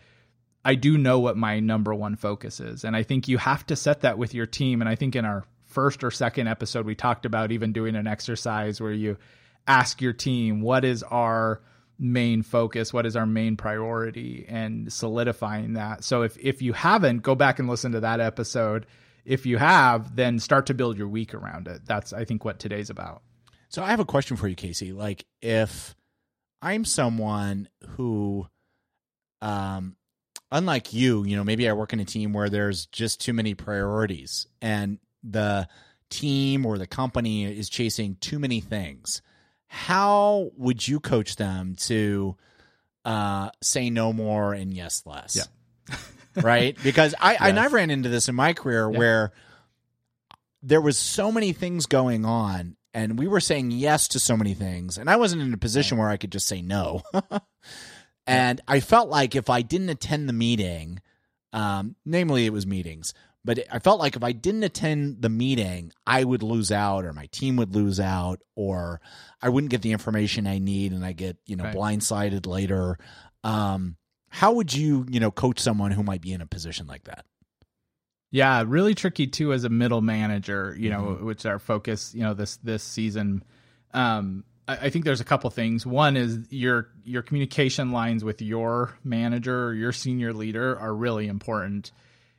[0.64, 2.84] I do know what my number one focus is.
[2.84, 4.82] And I think you have to set that with your team.
[4.82, 8.08] And I think in our first or second episode, we talked about even doing an
[8.08, 9.18] exercise where you
[9.68, 11.62] ask your team, what is our
[11.98, 12.92] main focus?
[12.92, 14.46] What is our main priority?
[14.50, 16.04] And solidifying that.
[16.04, 18.86] So if, if you haven't, go back and listen to that episode.
[19.26, 21.82] If you have, then start to build your week around it.
[21.86, 23.22] That's, I think, what today's about.
[23.70, 24.92] So I have a question for you, Casey.
[24.92, 25.96] Like if
[26.62, 28.48] I'm someone who
[29.42, 29.96] um
[30.52, 33.54] unlike you, you know, maybe I work in a team where there's just too many
[33.54, 35.68] priorities and the
[36.10, 39.22] team or the company is chasing too many things.
[39.68, 42.36] How would you coach them to
[43.06, 45.36] uh say no more and yes less?
[45.90, 45.96] Yeah.
[46.42, 46.78] right?
[46.84, 47.42] Because I yes.
[47.42, 48.98] and I ran into this in my career yeah.
[48.98, 49.34] where
[50.62, 54.54] there was so many things going on and we were saying yes to so many
[54.54, 57.02] things and i wasn't in a position where i could just say no
[58.28, 61.02] and i felt like if i didn't attend the meeting
[61.52, 65.92] um, namely it was meetings but i felt like if i didn't attend the meeting
[66.06, 69.02] i would lose out or my team would lose out or
[69.42, 71.76] i wouldn't get the information i need and i get you know right.
[71.76, 72.98] blindsided later
[73.42, 73.96] um,
[74.30, 77.26] how would you you know coach someone who might be in a position like that
[78.32, 81.26] yeah, really tricky too as a middle manager, you know, mm-hmm.
[81.26, 83.44] which our focus, you know, this this season.
[83.94, 85.86] Um, I, I, think there's a couple things.
[85.86, 91.28] One is your your communication lines with your manager or your senior leader are really
[91.28, 91.92] important.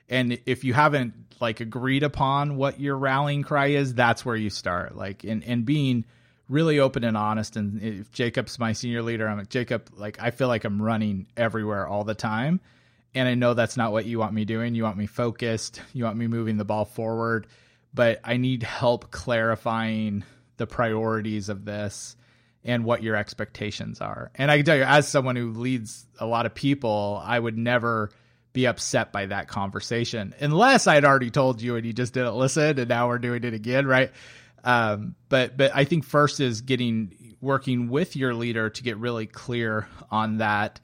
[0.08, 4.50] And if you haven't like agreed upon what your rallying cry is, that's where you
[4.50, 4.94] start.
[4.94, 6.04] Like and and being
[6.50, 7.56] really open and honest.
[7.56, 9.88] And if Jacob's my senior leader, I'm like Jacob.
[9.96, 12.60] Like I feel like I'm running everywhere all the time
[13.14, 14.74] and I know that's not what you want me doing.
[14.74, 17.46] You want me focused, you want me moving the ball forward,
[17.92, 20.24] but I need help clarifying
[20.58, 22.16] the priorities of this
[22.62, 24.30] and what your expectations are.
[24.34, 27.56] And I can tell you, as someone who leads a lot of people, I would
[27.56, 28.10] never
[28.52, 32.80] be upset by that conversation unless I'd already told you and you just didn't listen
[32.80, 34.10] and now we're doing it again, right?
[34.64, 39.26] Um, but but I think first is getting working with your leader to get really
[39.26, 40.80] clear on that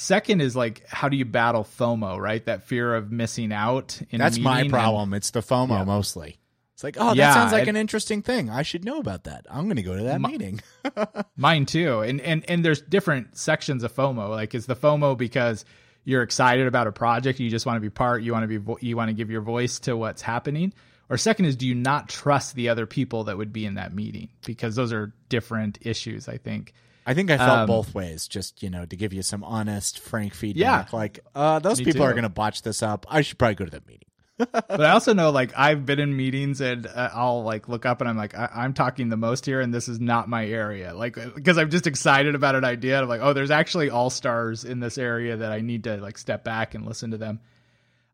[0.00, 2.44] Second is like, how do you battle FOMO, right?
[2.44, 4.00] That fear of missing out.
[4.12, 5.12] That's my problem.
[5.12, 5.84] And, it's the FOMO yeah.
[5.84, 6.38] mostly.
[6.74, 8.48] It's like, oh, that yeah, sounds like it, an interesting thing.
[8.48, 9.46] I should know about that.
[9.50, 10.60] I'm going to go to that my, meeting.
[11.36, 11.98] mine too.
[11.98, 14.28] And and and there's different sections of FOMO.
[14.28, 15.64] Like, is the FOMO because
[16.04, 18.86] you're excited about a project, you just want to be part, you want to be,
[18.86, 20.72] you want to give your voice to what's happening.
[21.10, 23.94] Or second is, do you not trust the other people that would be in that
[23.94, 24.28] meeting?
[24.44, 26.28] Because those are different issues.
[26.28, 26.72] I think.
[27.06, 30.00] I think I felt um, both ways, just you know, to give you some honest,
[30.00, 30.92] frank feedback.
[30.92, 32.02] Yeah, like uh, those people too.
[32.02, 33.06] are going to botch this up.
[33.08, 34.08] I should probably go to that meeting.
[34.52, 38.00] but I also know, like, I've been in meetings and uh, I'll like look up
[38.00, 40.94] and I'm like, I- am talking the most here, and this is not my area.
[40.94, 43.00] Like, because I'm just excited about an idea.
[43.00, 46.18] I'm like, oh, there's actually all stars in this area that I need to like
[46.18, 47.40] step back and listen to them.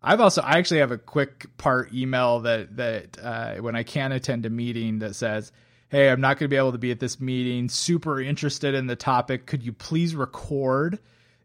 [0.05, 4.13] I've also, I actually have a quick part email that that uh, when I can't
[4.13, 5.51] attend a meeting that says
[5.95, 7.69] hey, I'm not going to be able to be at this meeting.
[7.69, 9.47] Super interested in the topic.
[9.47, 10.99] Could you please record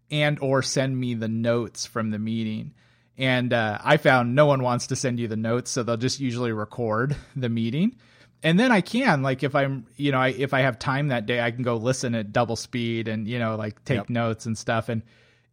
[0.09, 2.73] and or send me the notes from the meeting?
[3.15, 6.19] And uh, I found no one wants to send you the notes, so they'll just
[6.19, 7.97] usually record the meeting.
[8.41, 11.27] And then I can like if I'm you know I, if I have time that
[11.27, 14.09] day, I can go listen at double speed and you know like take yep.
[14.09, 14.89] notes and stuff.
[14.89, 15.03] And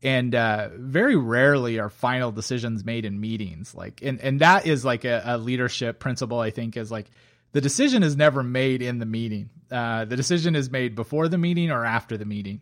[0.02, 3.74] and uh, very rarely are final decisions made in meetings.
[3.74, 6.40] Like and and that is like a, a leadership principle.
[6.40, 7.10] I think is like
[7.52, 9.50] the decision is never made in the meeting.
[9.70, 12.60] Uh, the decision is made before the meeting or after the meeting.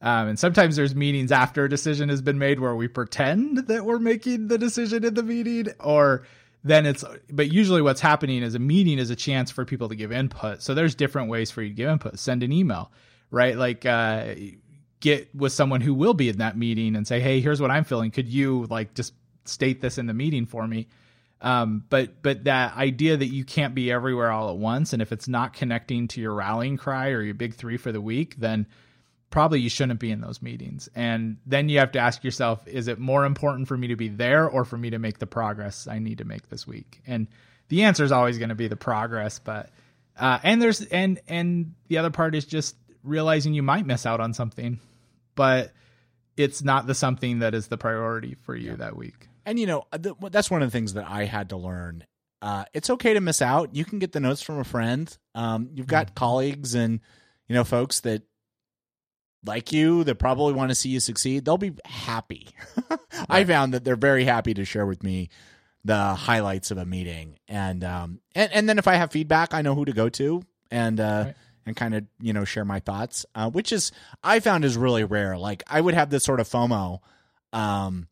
[0.00, 3.84] Um, and sometimes there's meetings after a decision has been made where we pretend that
[3.84, 6.24] we're making the decision in the meeting, or
[6.62, 9.96] then it's, but usually what's happening is a meeting is a chance for people to
[9.96, 10.62] give input.
[10.62, 12.18] So there's different ways for you to give input.
[12.18, 12.92] Send an email,
[13.30, 13.56] right?
[13.56, 14.34] Like, uh,
[15.00, 17.84] get with someone who will be in that meeting and say, "Hey, here's what I'm
[17.84, 18.10] feeling.
[18.10, 20.88] Could you like just state this in the meeting for me?"
[21.40, 25.12] Um, but but that idea that you can't be everywhere all at once, and if
[25.12, 28.66] it's not connecting to your rallying cry or your big three for the week, then
[29.30, 30.88] probably you shouldn't be in those meetings.
[30.94, 34.08] And then you have to ask yourself, is it more important for me to be
[34.08, 37.02] there or for me to make the progress I need to make this week?
[37.06, 37.26] And
[37.68, 39.70] the answer is always going to be the progress, but
[40.18, 44.20] uh, and there's and and the other part is just realizing you might miss out
[44.20, 44.80] on something,
[45.34, 45.72] but
[46.36, 48.76] it's not the something that is the priority for you yeah.
[48.76, 49.28] that week.
[49.44, 52.04] And you know, that's one of the things that I had to learn.
[52.42, 53.74] Uh, it's okay to miss out.
[53.74, 55.16] You can get the notes from a friend.
[55.34, 56.14] Um, you've got mm-hmm.
[56.14, 57.00] colleagues and
[57.48, 58.22] you know folks that
[59.44, 61.44] like you that probably want to see you succeed.
[61.44, 62.48] They'll be happy.
[62.90, 62.98] right.
[63.28, 65.30] I found that they're very happy to share with me
[65.84, 69.62] the highlights of a meeting, and um, and and then if I have feedback, I
[69.62, 71.34] know who to go to, and uh, right.
[71.66, 75.04] And kind of you know share my thoughts, uh, which is I found is really
[75.04, 75.36] rare.
[75.36, 77.00] Like I would have this sort of FOMO,
[77.52, 78.08] um,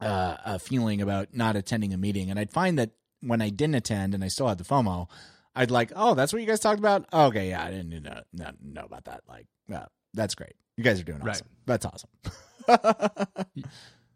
[0.00, 3.76] uh, a feeling about not attending a meeting, and I'd find that when I didn't
[3.76, 5.08] attend and I still had the FOMO,
[5.54, 7.06] I'd like, oh, that's what you guys talked about.
[7.12, 9.22] okay, yeah, I didn't know, know, know about that.
[9.28, 10.54] Like, uh, that's great.
[10.76, 11.46] You guys are doing awesome.
[11.66, 11.80] Right.
[11.80, 13.36] That's awesome.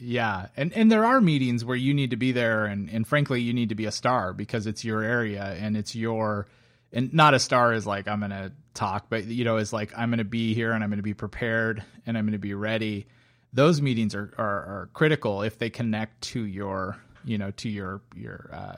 [0.00, 3.40] yeah, and and there are meetings where you need to be there, and and frankly,
[3.40, 6.48] you need to be a star because it's your area and it's your
[6.92, 10.10] and not a star is like I'm gonna talk, but you know, is like I'm
[10.10, 13.06] gonna be here and I'm gonna be prepared and I'm gonna be ready.
[13.52, 18.02] Those meetings are are, are critical if they connect to your you know to your
[18.14, 18.76] your uh,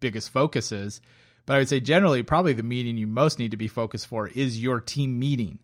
[0.00, 1.00] biggest focuses.
[1.46, 4.28] But I would say generally, probably the meeting you most need to be focused for
[4.28, 5.58] is your team meeting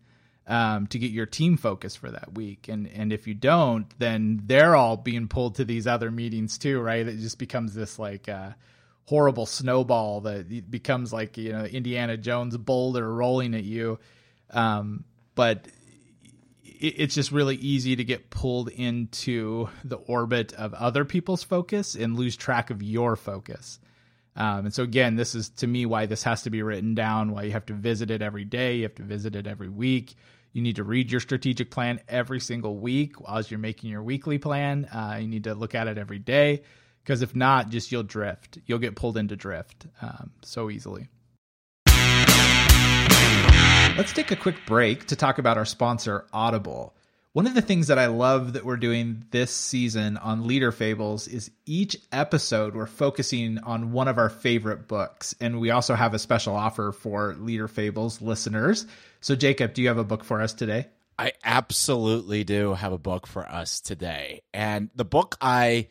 [0.47, 2.67] um, to get your team focused for that week.
[2.67, 6.79] And and if you don't, then they're all being pulled to these other meetings too,
[6.79, 7.07] right?
[7.07, 8.51] It just becomes this like uh,
[9.07, 13.99] horrible snowball that becomes like you know Indiana Jones boulder rolling at you.
[14.51, 15.67] Um, but
[16.63, 21.95] it, it's just really easy to get pulled into the orbit of other people's focus
[21.95, 23.79] and lose track of your focus.
[24.35, 27.31] Um, and so again, this is to me why this has to be written down.
[27.31, 30.15] Why you have to visit it every day, you have to visit it every week.
[30.51, 34.37] You need to read your strategic plan every single week as you're making your weekly
[34.37, 34.85] plan.
[34.85, 36.63] Uh, you need to look at it every day
[37.07, 38.57] because if not, just you'll drift.
[38.65, 41.07] You'll get pulled into drift um, so easily.
[43.95, 46.93] Let's take a quick break to talk about our sponsor, Audible.
[47.31, 51.29] One of the things that I love that we're doing this season on Leader Fables
[51.29, 55.33] is each episode we're focusing on one of our favorite books.
[55.39, 58.85] And we also have a special offer for Leader Fables listeners.
[59.21, 60.87] So, Jacob, do you have a book for us today?
[61.17, 64.41] I absolutely do have a book for us today.
[64.53, 65.87] And the book I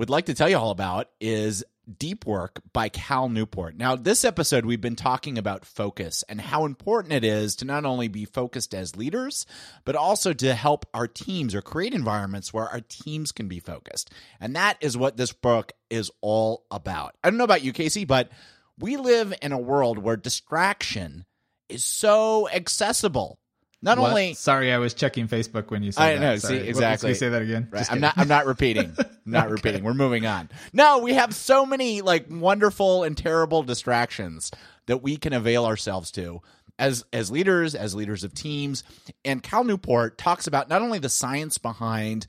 [0.00, 1.62] would like to tell you all about is
[1.98, 3.76] Deep Work by Cal Newport.
[3.76, 7.84] Now, this episode, we've been talking about focus and how important it is to not
[7.84, 9.44] only be focused as leaders,
[9.84, 14.10] but also to help our teams or create environments where our teams can be focused.
[14.40, 17.14] And that is what this book is all about.
[17.22, 18.30] I don't know about you, Casey, but
[18.78, 21.26] we live in a world where distraction
[21.68, 23.38] is so accessible.
[23.82, 24.10] Not what?
[24.10, 26.20] only sorry, I was checking Facebook when you said I that.
[26.20, 26.36] know.
[26.36, 27.06] See, exactly.
[27.06, 27.68] Can you say that again?
[27.70, 27.90] Right.
[27.90, 28.14] I'm not.
[28.18, 28.94] I'm not repeating.
[28.98, 29.52] I'm not okay.
[29.52, 29.84] repeating.
[29.84, 30.50] We're moving on.
[30.72, 34.50] No, we have so many like wonderful and terrible distractions
[34.86, 36.42] that we can avail ourselves to
[36.78, 38.82] as as leaders, as leaders of teams.
[39.24, 42.26] And Cal Newport talks about not only the science behind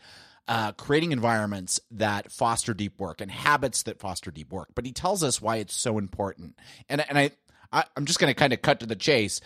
[0.48, 4.92] uh, creating environments that foster deep work and habits that foster deep work, but he
[4.92, 6.56] tells us why it's so important.
[6.88, 7.32] And and I,
[7.72, 9.42] I I'm just going to kind of cut to the chase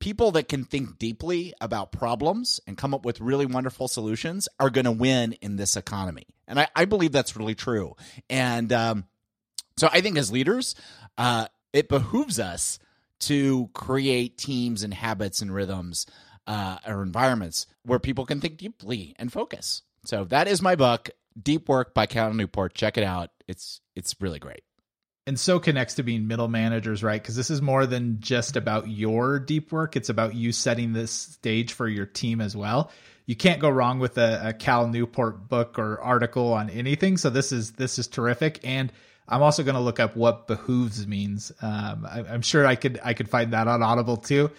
[0.00, 4.70] people that can think deeply about problems and come up with really wonderful solutions are
[4.70, 6.26] going to win in this economy.
[6.48, 7.94] And I, I, believe that's really true.
[8.28, 9.04] And um,
[9.76, 10.74] so I think as leaders,
[11.16, 12.78] uh, it behooves us
[13.20, 16.06] to create teams and habits and rhythms
[16.46, 19.82] uh, or environments where people can think deeply and focus.
[20.06, 21.10] So that is my book,
[21.40, 22.74] Deep Work by Cal Newport.
[22.74, 23.30] Check it out.
[23.46, 24.62] It's it's really great
[25.30, 27.22] and so connects to being middle managers, right?
[27.22, 29.94] Because this is more than just about your deep work.
[29.94, 32.90] It's about you setting this stage for your team as well.
[33.26, 37.16] You can't go wrong with a, a Cal Newport book or article on anything.
[37.16, 38.58] So this is this is terrific.
[38.64, 38.92] And
[39.28, 41.52] I'm also going to look up what behooves means.
[41.62, 44.50] Um, I, am sure I could I could find that on Audible too.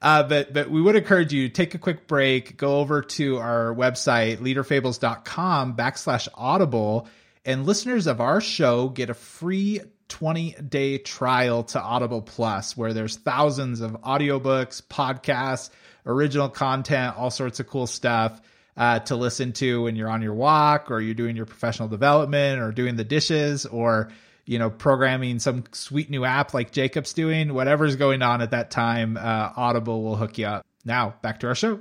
[0.00, 3.38] Uh, but but we would encourage you to take a quick break, go over to
[3.38, 7.08] our website leaderfables.com backslash Audible,
[7.44, 9.80] and listeners of our show get a free
[10.10, 15.70] 20 day trial to Audible Plus, where there's thousands of audiobooks, podcasts,
[16.04, 18.40] original content, all sorts of cool stuff
[18.76, 22.60] uh, to listen to when you're on your walk or you're doing your professional development
[22.60, 24.10] or doing the dishes or
[24.46, 27.54] you know programming some sweet new app like Jacob's doing.
[27.54, 30.66] Whatever's going on at that time, uh, Audible will hook you up.
[30.84, 31.80] Now, back to our show.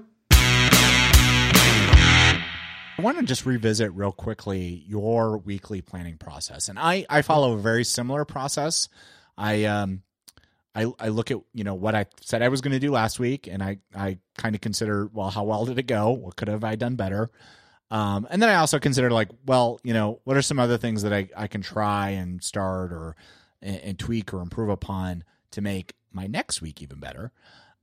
[2.99, 7.53] I want to just revisit real quickly your weekly planning process, and I I follow
[7.53, 8.89] a very similar process.
[9.37, 10.01] I um
[10.75, 13.17] I I look at you know what I said I was going to do last
[13.17, 16.09] week, and I I kind of consider well how well did it go?
[16.11, 17.31] What could have I done better?
[17.89, 21.03] Um, and then I also consider like well you know what are some other things
[21.03, 23.15] that I I can try and start or
[23.61, 27.31] and, and tweak or improve upon to make my next week even better.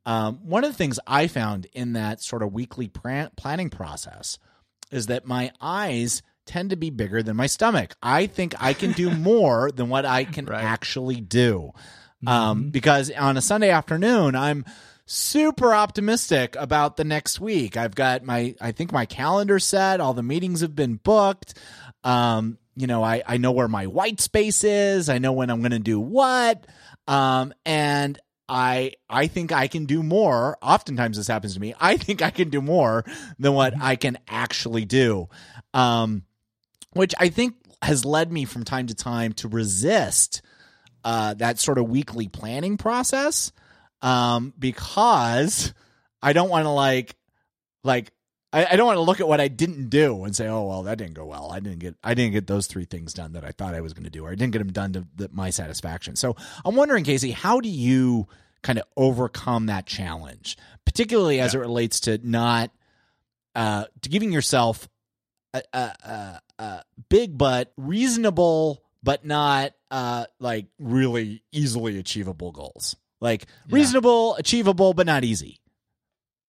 [0.05, 4.39] Um, one of the things I found in that sort of weekly plan- planning process
[4.91, 7.95] is that my eyes tend to be bigger than my stomach.
[8.03, 10.63] I think I can do more than what I can Right.
[10.63, 11.73] actually do.
[12.27, 14.65] Um, because on a Sunday afternoon, I'm
[15.05, 17.77] super optimistic about the next week.
[17.77, 21.55] I've got my, I think my calendar set, all the meetings have been booked.
[22.03, 25.09] Um, you know, I, I know where my white space is.
[25.09, 26.67] I know when I'm going to do what.
[27.07, 28.19] Um, and
[28.49, 30.57] I I think I can do more.
[30.63, 31.75] Oftentimes this happens to me.
[31.81, 33.05] I think I can do more
[33.39, 35.29] than what I can actually do.
[35.75, 36.23] Um
[36.93, 40.43] which I think has led me from time to time to resist
[41.05, 43.53] uh that sort of weekly planning process
[44.03, 45.75] um because
[46.23, 47.17] I don't want to like
[47.85, 48.13] like
[48.57, 50.83] I, I don't want to look at what I didn't do and say, "Oh well,
[50.85, 51.51] that didn't go well.
[51.53, 53.93] I didn't get I didn't get those three things done that I thought I was
[53.93, 56.75] going to do, or I didn't get them done to the, my satisfaction." So I'm
[56.75, 58.27] wondering, Casey, how do you
[58.63, 62.71] kind of overcome that challenge, particularly as it relates to not
[63.55, 64.89] uh, to giving yourself
[65.55, 72.97] a, a, a, a big but reasonable, but not uh, like really easily achievable goals,
[73.21, 73.77] like Yeah.
[73.77, 75.61] reasonable, achievable, but not easy.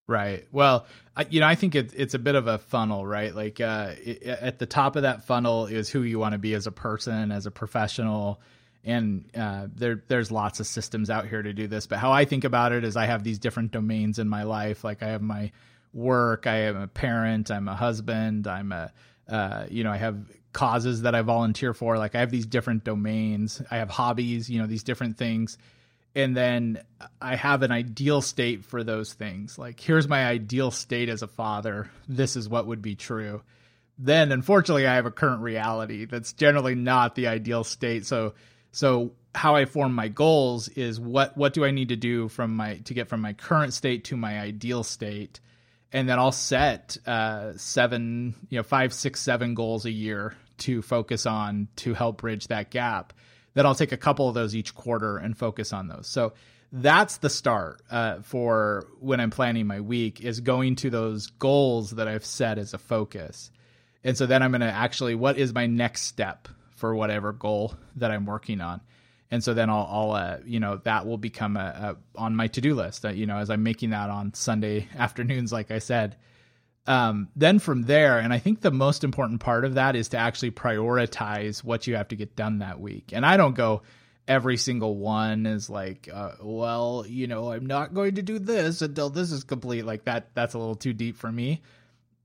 [0.07, 0.47] Right.
[0.51, 0.85] Well,
[1.29, 3.33] You know, I think it, it's a bit of a funnel, right?
[3.33, 6.53] Like uh, it, at the top of that funnel is who you want to be
[6.53, 8.39] as a person, as a professional,
[8.83, 11.87] and uh, there there's lots of systems out here to do this.
[11.87, 14.83] But how I think about it is, I have these different domains in my life.
[14.83, 15.51] Like I have my
[15.93, 18.91] work, I am a parent, I'm a husband, I'm a
[19.27, 20.17] uh, you know, I have
[20.53, 21.97] causes that I volunteer for.
[21.97, 23.61] Like I have these different domains.
[23.69, 25.57] I have hobbies, you know, these different things
[26.17, 26.81] and then
[27.21, 29.59] I have an ideal state for those things.
[29.59, 31.91] Like, here's my ideal state as a father.
[32.07, 33.43] This is what would be true.
[33.99, 38.07] Then, unfortunately, I have a current reality that's generally not the ideal state.
[38.07, 38.33] So,
[38.71, 42.55] so how I form my goals is what what do I need to do from
[42.55, 45.39] my to get from my current state to my ideal state,
[45.93, 50.81] and then I'll set uh, seven, you know, five, six, seven goals a year to
[50.81, 53.13] focus on to help bridge that gap
[53.57, 56.07] then I'll take a couple of those each quarter and focus on those.
[56.07, 56.33] So
[56.71, 61.91] that's the start uh, for when I'm planning my week is going to those goals
[61.91, 63.49] that I've set as a focus.
[64.03, 67.73] And so then I'm going to actually, what is my next step for whatever goal
[67.95, 68.81] that I'm working on?
[69.31, 72.47] And so then I'll, I'll uh, you know, that will become a, a on my
[72.47, 73.01] to do list.
[73.01, 76.15] That you know, as I'm making that on Sunday afternoons, like I said,
[76.87, 80.17] um, then from there, and I think the most important part of that is to
[80.17, 83.11] actually prioritize what you have to get done that week.
[83.13, 83.81] And I don't go
[84.27, 88.81] every single one is like, uh, well, you know, I'm not going to do this
[88.81, 89.85] until this is complete.
[89.85, 91.61] Like that, that's a little too deep for me.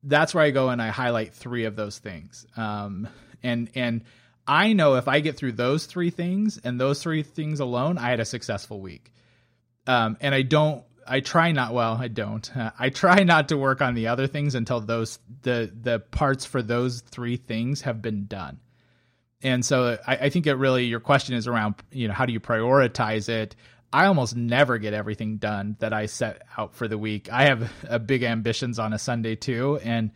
[0.03, 2.47] That's where I go and I highlight three of those things.
[2.57, 3.09] Um,
[3.43, 4.03] and and
[4.47, 8.11] I know if I get through those three things and those three things alone, I
[8.11, 9.13] had a successful week.
[9.87, 11.75] Um, and I don't I try not.
[11.75, 12.57] Well, I don't.
[12.57, 16.45] Uh, I try not to work on the other things until those the the parts
[16.45, 18.61] for those three things have been done.
[19.43, 22.33] And so I, I think it really your question is around you know how do
[22.33, 23.57] you prioritize it.
[23.93, 27.31] I almost never get everything done that I set out for the week.
[27.31, 30.13] I have uh, big ambitions on a Sunday too, and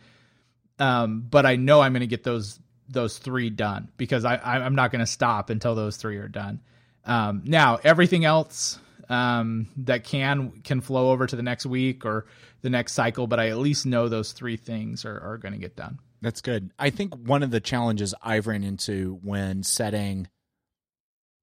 [0.79, 2.59] um, but I know I'm going to get those
[2.89, 6.61] those three done because I I'm not going to stop until those three are done.
[7.05, 8.79] Um, now everything else
[9.09, 12.25] um, that can can flow over to the next week or
[12.61, 15.59] the next cycle, but I at least know those three things are, are going to
[15.59, 15.99] get done.
[16.21, 16.71] That's good.
[16.79, 20.27] I think one of the challenges I've ran into when setting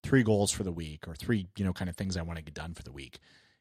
[0.02, 2.44] three goals for the week or three, you know, kind of things I want to
[2.44, 3.18] get done for the week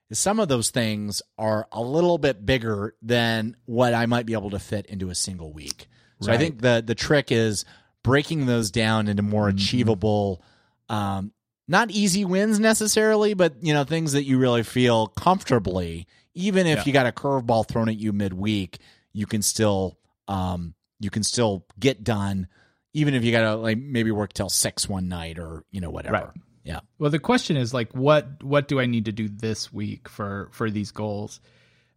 [0.10, 4.34] is some of those things are a little bit bigger than what I might be
[4.34, 5.88] able to fit into a single week.
[6.22, 7.66] So I think the the trick is
[8.02, 10.42] breaking those down into more achievable
[10.88, 11.34] um
[11.68, 16.80] not easy wins necessarily, but you know, things that you really feel comfortably even if
[16.80, 16.84] Yeah.
[16.88, 18.80] you got a curveball thrown at you midweek,
[19.12, 19.98] you can still
[20.28, 22.48] um you can still get done
[22.94, 26.14] even if you gotta like maybe work till six one night or you know whatever
[26.14, 26.28] Right.
[26.64, 30.10] yeah Well, the question is like, what what do I need to do this week
[30.10, 31.40] for for these goals?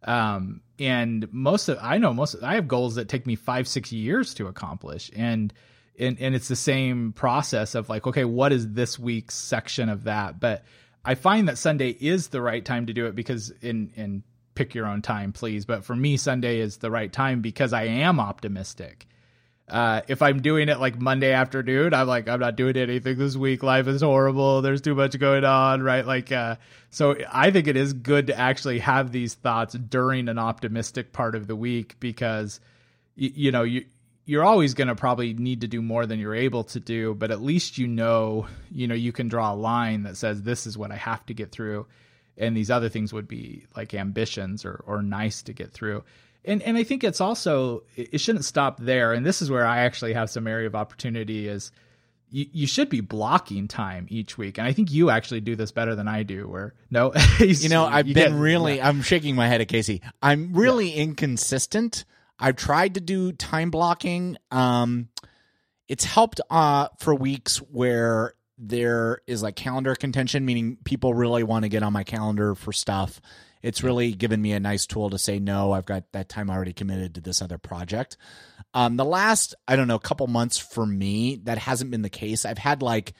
[0.03, 3.91] Um, and most of I know most I have goals that take me five six
[3.91, 5.51] years to accomplish, and
[5.99, 10.05] and and it's the same process of like, okay, what is this week's section of
[10.05, 10.39] that?
[10.39, 10.63] But
[11.03, 14.23] I find that Sunday is the right time to do it because in in
[14.55, 15.65] pick your own time, please.
[15.65, 19.07] But for me, Sunday is the right time because I am optimistic.
[19.69, 23.35] Uh, if I'm doing it like Monday afternoon, I'm like, I'm not doing anything this
[23.35, 23.63] week.
[23.63, 24.61] Life is horrible.
[24.61, 26.07] There's too much going on, right?
[26.07, 26.55] Like, uh,
[26.89, 31.35] so I think it is good to actually have these thoughts during an optimistic part
[31.35, 32.61] of the week because,
[33.15, 33.85] you, you know, you,
[34.27, 37.31] you're always going to probably need to do more than you're able to do, but
[37.31, 40.77] at least you know, you know, you can draw a line that says this is
[40.77, 41.87] what I have to get through.
[42.37, 46.03] And these other things would be like ambitions or, or nice to get through
[46.47, 49.13] and and I think it's also it shouldn't stop there.
[49.13, 51.71] And this is where I actually have some area of opportunity is
[52.31, 54.57] you, you should be blocking time each week.
[54.57, 56.47] And I think you actually do this better than I do.
[56.47, 58.77] Where no, you know, I've you been get, really.
[58.77, 58.87] Yeah.
[58.87, 60.01] I'm shaking my head at Casey.
[60.23, 61.03] I'm really yeah.
[61.03, 62.05] inconsistent.
[62.39, 64.37] I've tried to do time blocking.
[64.51, 65.09] Um,
[65.87, 71.63] it's helped uh, for weeks where there is like calendar contention, meaning people really want
[71.63, 73.21] to get on my calendar for stuff.
[73.61, 76.73] It's really given me a nice tool to say no i've got that time already
[76.73, 78.17] committed to this other project.
[78.73, 82.45] Um, the last i don't know couple months for me that hasn't been the case.
[82.45, 83.13] I've had like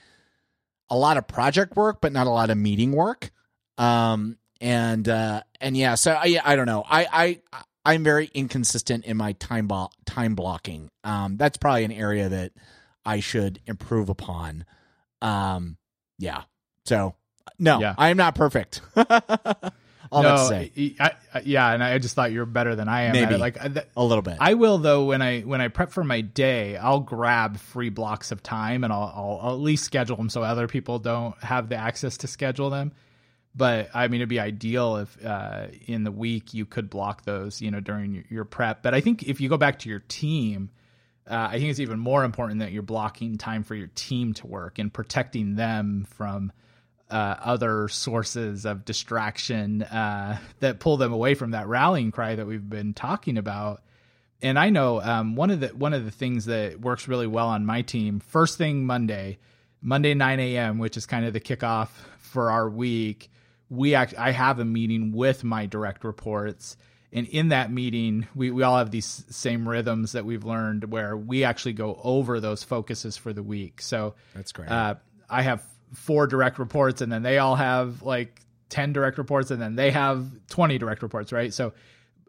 [0.90, 3.30] a lot of project work but not a lot of meeting work.
[3.76, 6.84] Um, and uh, and yeah so I, I don't know.
[6.88, 11.92] I i i'm very inconsistent in my time bo- time blocking um, that's probably an
[11.92, 12.52] area that
[13.04, 14.64] i should improve upon
[15.22, 15.76] um
[16.18, 16.42] yeah
[16.84, 17.14] so
[17.58, 17.94] no yeah.
[17.98, 18.80] i'm not perfect
[20.10, 20.94] All no, that say.
[20.98, 23.12] I, I, yeah, and I just thought you were better than I am.
[23.12, 24.38] Maybe like a little bit.
[24.40, 28.32] I will though when I when I prep for my day, I'll grab free blocks
[28.32, 31.68] of time and I'll, I'll, I'll at least schedule them so other people don't have
[31.68, 32.92] the access to schedule them.
[33.58, 37.60] But I mean, it'd be ideal if uh, in the week you could block those,
[37.60, 38.84] you know, during your, your prep.
[38.84, 40.70] But I think if you go back to your team,
[41.28, 44.46] uh, I think it's even more important that you're blocking time for your team to
[44.46, 46.52] work and protecting them from
[47.10, 52.46] uh, other sources of distraction uh, that pull them away from that rallying cry that
[52.46, 53.82] we've been talking about.
[54.40, 57.48] And I know um, one of the one of the things that works really well
[57.48, 58.20] on my team.
[58.20, 59.38] First thing Monday,
[59.82, 61.88] Monday 9 a.m., which is kind of the kickoff
[62.20, 63.30] for our week.
[63.70, 66.76] We act, I have a meeting with my direct reports,
[67.12, 71.16] and in that meeting, we we all have these same rhythms that we've learned where
[71.16, 73.80] we actually go over those focuses for the week.
[73.80, 74.70] So that's great.
[74.70, 74.96] Uh,
[75.28, 75.62] I have
[75.94, 79.90] four direct reports and then they all have like 10 direct reports and then they
[79.90, 81.72] have 20 direct reports right so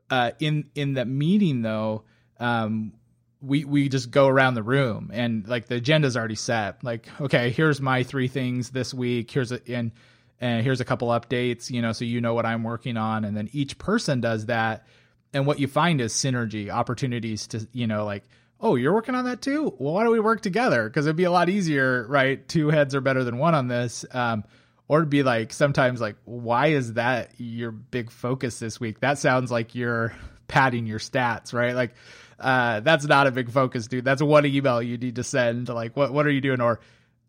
[0.10, 2.04] uh, in in the meeting though
[2.40, 2.94] um,
[3.42, 7.50] we we just go around the room and like the agenda's already set like okay
[7.52, 9.92] here's my three things this week here's a and
[10.42, 13.36] and here's a couple updates you know so you know what i'm working on and
[13.36, 14.86] then each person does that
[15.34, 18.24] and what you find is synergy opportunities to you know like
[18.62, 19.74] oh, you're working on that too?
[19.80, 20.90] Well, why don't we work together?
[20.90, 22.46] Because it'd be a lot easier, right?
[22.48, 24.06] Two heads are better than one on this.
[24.12, 24.44] Um,
[24.88, 29.00] or to be like sometimes like, why is that your big focus this week?
[29.00, 30.14] That sounds like you're
[30.48, 31.76] padding your stats, right?
[31.76, 31.94] Like,
[32.40, 34.04] uh, that's not a big focus, dude.
[34.04, 35.70] That's one email you need to send.
[35.70, 36.60] Like, what what are you doing?
[36.60, 36.80] Or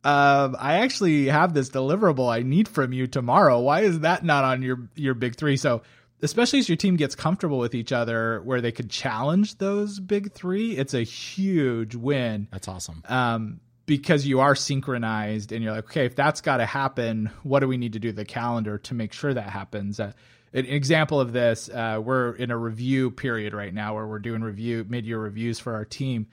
[0.02, 3.60] um, I actually have this deliverable I need from you tomorrow.
[3.60, 5.56] Why is that not on your your big three?
[5.56, 5.82] So
[6.22, 10.32] especially as your team gets comfortable with each other where they could challenge those big
[10.32, 15.84] three it's a huge win that's awesome um, because you are synchronized and you're like
[15.84, 18.94] okay if that's got to happen what do we need to do the calendar to
[18.94, 20.12] make sure that happens uh,
[20.52, 24.42] an example of this uh, we're in a review period right now where we're doing
[24.42, 26.26] review mid-year reviews for our team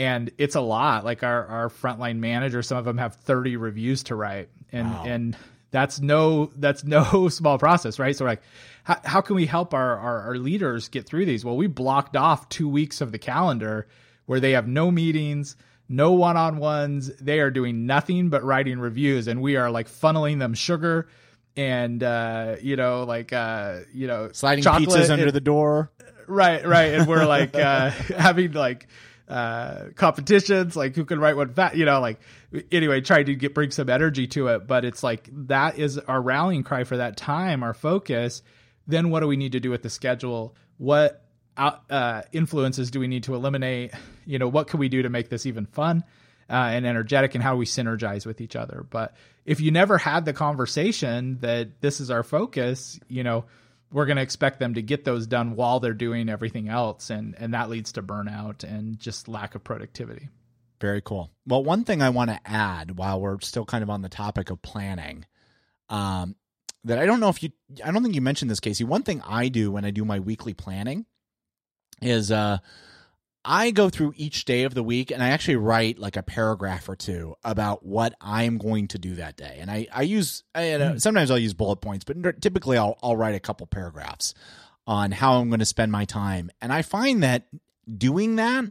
[0.00, 1.04] and it's a lot.
[1.04, 5.04] Like our, our frontline manager some of them have 30 reviews to write and wow.
[5.04, 5.36] and
[5.70, 8.16] that's no that's no small process right?
[8.16, 8.42] So like
[8.82, 11.44] how, how can we help our, our, our leaders get through these?
[11.44, 13.86] Well we blocked off two weeks of the calendar
[14.24, 15.56] where they have no meetings
[15.92, 17.16] no one-on-ones.
[17.16, 21.08] They are doing nothing but writing reviews and we are like funneling them sugar
[21.56, 25.90] and uh you know like uh you know sliding pizzas and, under the door.
[26.28, 26.94] Right right.
[26.94, 28.86] And we're like uh having like
[29.30, 32.20] uh, competitions, like who can write what you know, like
[32.72, 34.66] anyway, try to get bring some energy to it.
[34.66, 38.42] But it's like that is our rallying cry for that time, our focus.
[38.88, 40.56] Then what do we need to do with the schedule?
[40.78, 41.24] What
[41.56, 43.92] uh, influences do we need to eliminate?
[44.26, 46.02] You know, what can we do to make this even fun
[46.48, 48.84] uh, and energetic, and how we synergize with each other?
[48.90, 49.14] But
[49.46, 53.44] if you never had the conversation that this is our focus, you know
[53.92, 57.34] we're going to expect them to get those done while they're doing everything else and
[57.38, 60.28] and that leads to burnout and just lack of productivity.
[60.80, 61.30] Very cool.
[61.46, 64.50] Well one thing i want to add while we're still kind of on the topic
[64.50, 65.24] of planning
[65.88, 66.36] um,
[66.84, 67.50] that i don't know if you
[67.84, 68.84] i don't think you mentioned this casey.
[68.84, 71.06] One thing i do when i do my weekly planning
[72.02, 72.58] is uh
[73.44, 76.88] I go through each day of the week and I actually write like a paragraph
[76.88, 79.58] or two about what I'm going to do that day.
[79.60, 83.16] And I, I use, I, uh, sometimes I'll use bullet points, but typically I'll, I'll
[83.16, 84.34] write a couple paragraphs.
[84.86, 86.50] on how I'm going to spend my time.
[86.60, 87.46] And I find that
[87.96, 88.64] doing that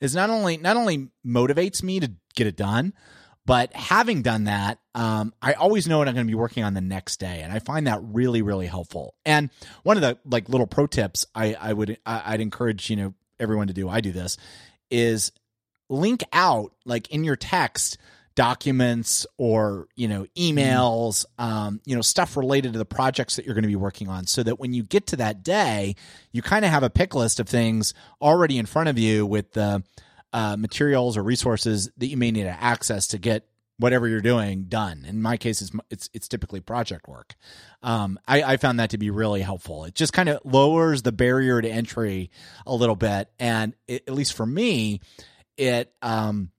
[0.00, 2.92] is not only not only motivates me to get it done,
[3.46, 6.74] but having done that, um, I always know what I'm going to be working on
[6.74, 9.14] the next day, and I find that really really helpful.
[9.24, 9.50] And
[9.84, 13.14] one of the like little pro tips I I would I, I'd encourage you know
[13.42, 13.88] everyone to do.
[13.88, 14.36] I do this
[14.90, 15.32] is
[15.88, 17.98] link out like in your text
[18.34, 23.54] documents or you know emails um, you know stuff related to the projects that you're
[23.54, 25.94] going to be working on so that when you get to that day
[26.32, 29.52] you kind of have a pick list of things already in front of you with
[29.52, 29.82] the
[30.32, 33.46] uh, materials or resources that you may need to access to get
[33.82, 37.34] whatever you're doing done in my case it's it's, it's typically project work
[37.82, 41.12] um, I, I found that to be really helpful it just kind of lowers the
[41.12, 42.30] barrier to entry
[42.66, 45.00] a little bit and it, at least for me
[45.56, 46.50] it um,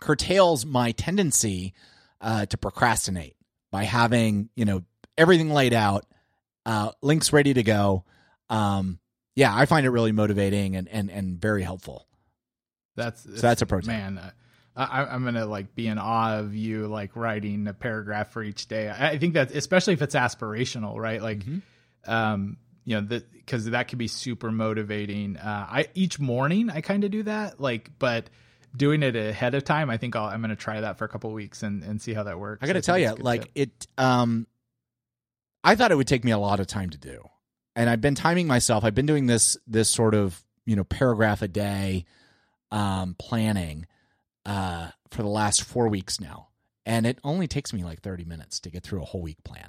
[0.00, 1.74] curtails my tendency
[2.20, 3.36] uh, to procrastinate
[3.70, 4.84] by having you know
[5.18, 6.06] everything laid out,
[6.66, 8.04] uh, links ready to go.
[8.48, 8.98] Um,
[9.34, 12.06] yeah, I find it really motivating and and and very helpful.
[12.96, 13.88] That's So that's a pro tip.
[13.88, 14.20] man.
[14.74, 18.68] I, I'm gonna like be in awe of you like writing a paragraph for each
[18.68, 18.88] day.
[18.88, 21.20] I, I think that especially if it's aspirational, right?
[21.20, 22.10] Like, Mm-hmm.
[22.10, 25.36] um, you know, that because that can be super motivating.
[25.36, 28.28] Uh, I each morning I kind of do that, like, but
[28.76, 31.30] doing it ahead of time, I think I'll, I'm gonna try that for a couple
[31.30, 32.62] of weeks and and see how that works.
[32.62, 33.50] I got to think tell you, like tip.
[33.54, 33.86] it.
[33.98, 34.46] Um,
[35.62, 37.22] I thought it would take me a lot of time to do,
[37.76, 38.84] and I've been timing myself.
[38.84, 42.04] I've been doing this this sort of you know paragraph a day
[42.72, 43.86] um, planning
[44.46, 46.48] uh, for the last four weeks now,
[46.86, 49.68] and it only takes me like thirty minutes to get through a whole week plan.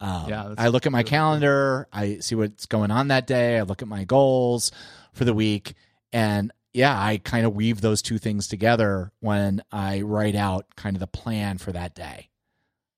[0.00, 1.88] Um, Yeah, I look at my calendar.
[1.92, 3.58] I see what's going on that day.
[3.58, 4.70] I look at my goals
[5.12, 5.74] for the week,
[6.12, 10.96] and yeah, I kind of weave those two things together when I write out kind
[10.96, 12.28] of the plan for that day.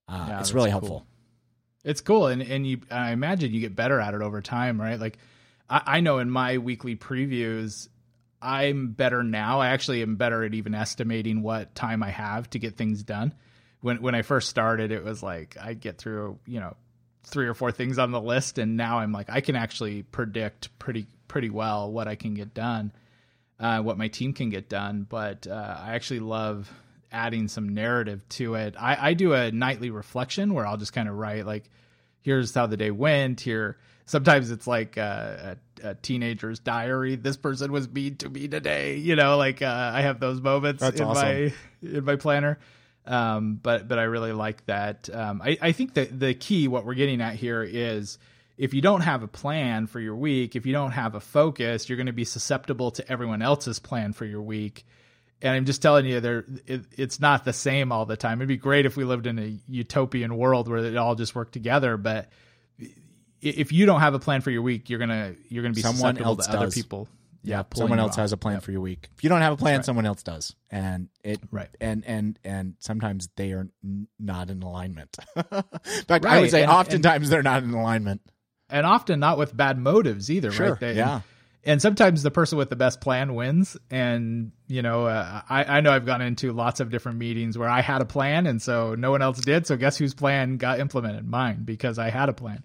[0.08, 0.80] Uh, Yeah, it's really cool.
[0.80, 1.06] helpful.
[1.84, 4.98] It's cool, and and you I imagine you get better at it over time, right?
[4.98, 5.18] Like
[5.68, 7.88] I, I know in my weekly previews,
[8.40, 9.60] I'm better now.
[9.60, 13.34] I actually am better at even estimating what time I have to get things done.
[13.80, 16.76] When when I first started, it was like I get through you know
[17.24, 20.76] three or four things on the list, and now I'm like I can actually predict
[20.78, 22.92] pretty pretty well what I can get done,
[23.58, 25.06] uh, what my team can get done.
[25.08, 26.70] But uh, I actually love
[27.12, 28.74] adding some narrative to it.
[28.78, 31.70] I, I do a nightly reflection where I'll just kind of write like,
[32.20, 33.40] here's how the day went.
[33.40, 37.16] Here, sometimes it's like a, a, a teenager's diary.
[37.16, 38.96] This person was mean to me today.
[38.96, 41.24] You know, like uh, I have those moments That's in awesome.
[41.24, 41.52] my
[41.82, 42.58] in my planner.
[43.04, 45.08] Um, but but I really like that.
[45.12, 48.18] Um, I, I think that the key, what we're getting at here, is
[48.56, 51.88] if you don't have a plan for your week, if you don't have a focus,
[51.88, 54.86] you're going to be susceptible to everyone else's plan for your week.
[55.42, 58.38] And I'm just telling you, there it, it's not the same all the time.
[58.38, 61.52] It'd be great if we lived in a utopian world where it all just worked
[61.52, 61.96] together.
[61.96, 62.28] But
[63.42, 66.16] if you don't have a plan for your week, you're gonna you're gonna be Someone
[66.16, 67.08] susceptible else to other people.
[67.42, 68.62] Yeah, someone else has a plan Yep.
[68.64, 69.08] for your week.
[69.16, 69.84] If you don't have a plan, right.
[69.84, 71.68] someone else does, and it Right.
[71.80, 73.68] and and and sometimes they are
[74.18, 75.16] not in alignment.
[75.36, 75.42] in
[76.08, 78.20] fact, I would say and- oftentimes they're not in alignment.
[78.68, 80.80] and often not with bad motives either, Sure, right?
[80.80, 81.20] They- yeah.
[81.62, 83.76] And sometimes the person with the best plan wins.
[83.90, 87.68] And you know, uh, I I know I've gone into lots of different meetings where
[87.68, 89.66] I had a plan, and so no one else did.
[89.68, 91.28] So guess whose plan got implemented?
[91.28, 92.64] Mine, because I had a plan.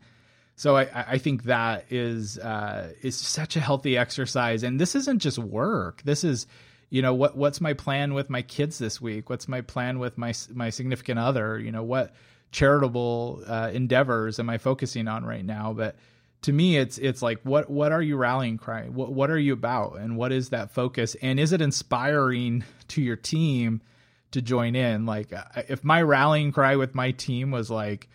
[0.61, 5.17] So I, I think that is uh, is such a healthy exercise, and this isn't
[5.17, 6.03] just work.
[6.03, 6.45] This is,
[6.91, 9.27] you know, what what's my plan with my kids this week?
[9.27, 11.57] What's my plan with my my significant other?
[11.57, 12.13] You know, what
[12.51, 15.73] charitable uh, endeavors am I focusing on right now?
[15.73, 15.95] But
[16.43, 18.83] to me, it's it's like what what are you rallying cry?
[18.83, 21.15] What what are you about, and what is that focus?
[21.23, 23.81] And is it inspiring to your team
[24.29, 25.07] to join in?
[25.07, 25.33] Like,
[25.69, 28.09] if my rallying cry with my team was like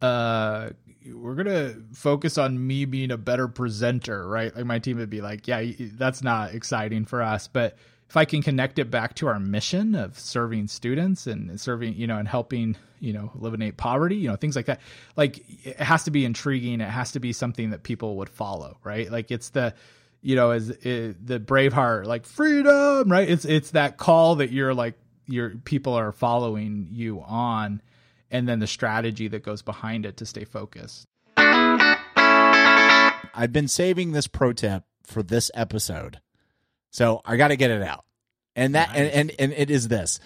[0.00, 0.70] uh
[1.12, 4.54] we're gonna focus on me being a better presenter right?
[4.54, 7.48] Like my team would be like yeah that's not exciting for us.
[7.48, 7.76] But
[8.08, 12.06] if i can connect it back to our mission of serving students and serving you
[12.06, 14.80] know and helping you know eliminate poverty you know things like that
[15.16, 16.80] like it has to be intriguing.
[16.80, 19.10] It has to be something that people would follow right?
[19.10, 19.74] Like it's the
[20.22, 23.28] you know as it, the braveheart like freedom right?
[23.28, 24.94] It's it's that call that you're like
[25.26, 27.80] your people are following you on
[28.34, 31.06] and then the strategy that goes behind it to stay focused.
[33.36, 36.20] I've been saving this pro tip for this episode,
[36.90, 38.04] so I got to get it out.
[38.56, 40.18] And that and, and and it is this.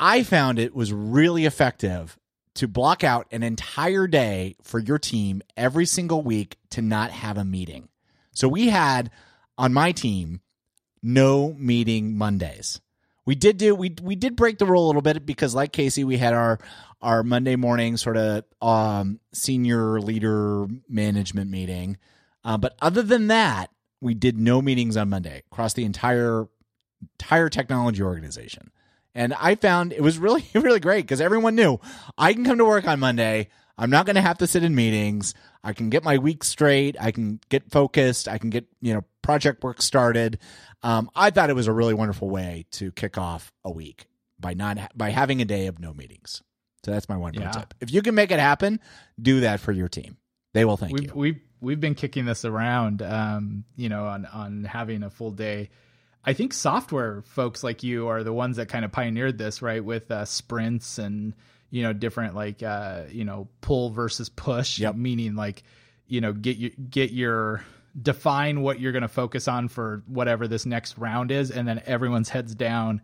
[0.00, 2.18] I found it was really effective
[2.54, 7.38] to block out an entire day for your team every single week to not have
[7.38, 7.88] a meeting.
[8.32, 9.10] So we had
[9.56, 10.40] on my team
[11.02, 12.80] no meeting Mondays.
[13.26, 16.04] We did do we we did break the rule a little bit because like Casey
[16.04, 16.58] we had our
[17.02, 21.98] our Monday morning sort of um senior leader management meeting
[22.44, 23.70] Uh, but other than that,
[24.00, 26.46] we did no meetings on Monday across the entire
[27.20, 28.70] entire technology organization.
[29.14, 31.80] And I found it was really, really great because everyone knew
[32.18, 33.48] I can come to work on Monday.
[33.78, 35.34] I'm not going to have to sit in meetings.
[35.64, 36.96] I can get my week straight.
[37.00, 38.28] I can get focused.
[38.28, 40.38] I can get, you know, project work started.
[40.82, 44.06] Um, I thought it was a really wonderful way to kick off a week
[44.38, 46.42] by not, by having a day of no meetings.
[46.84, 47.50] So that's my one Yeah.
[47.50, 47.74] tip.
[47.80, 48.78] If you can make it happen,
[49.20, 50.16] do that for your team.
[50.54, 51.12] They will thank we've you.
[51.14, 55.68] we've we've been kicking this around um you know on on having a full day
[56.24, 59.84] i think software folks like you are the ones that kind of pioneered this right
[59.84, 61.34] with uh, sprints and
[61.70, 64.94] you know different like uh you know pull versus push Yep.
[64.96, 65.62] meaning like
[66.06, 67.62] you know get your get your
[68.00, 71.82] define what you're going to focus on for whatever this next round is and then
[71.86, 73.00] everyone's heads down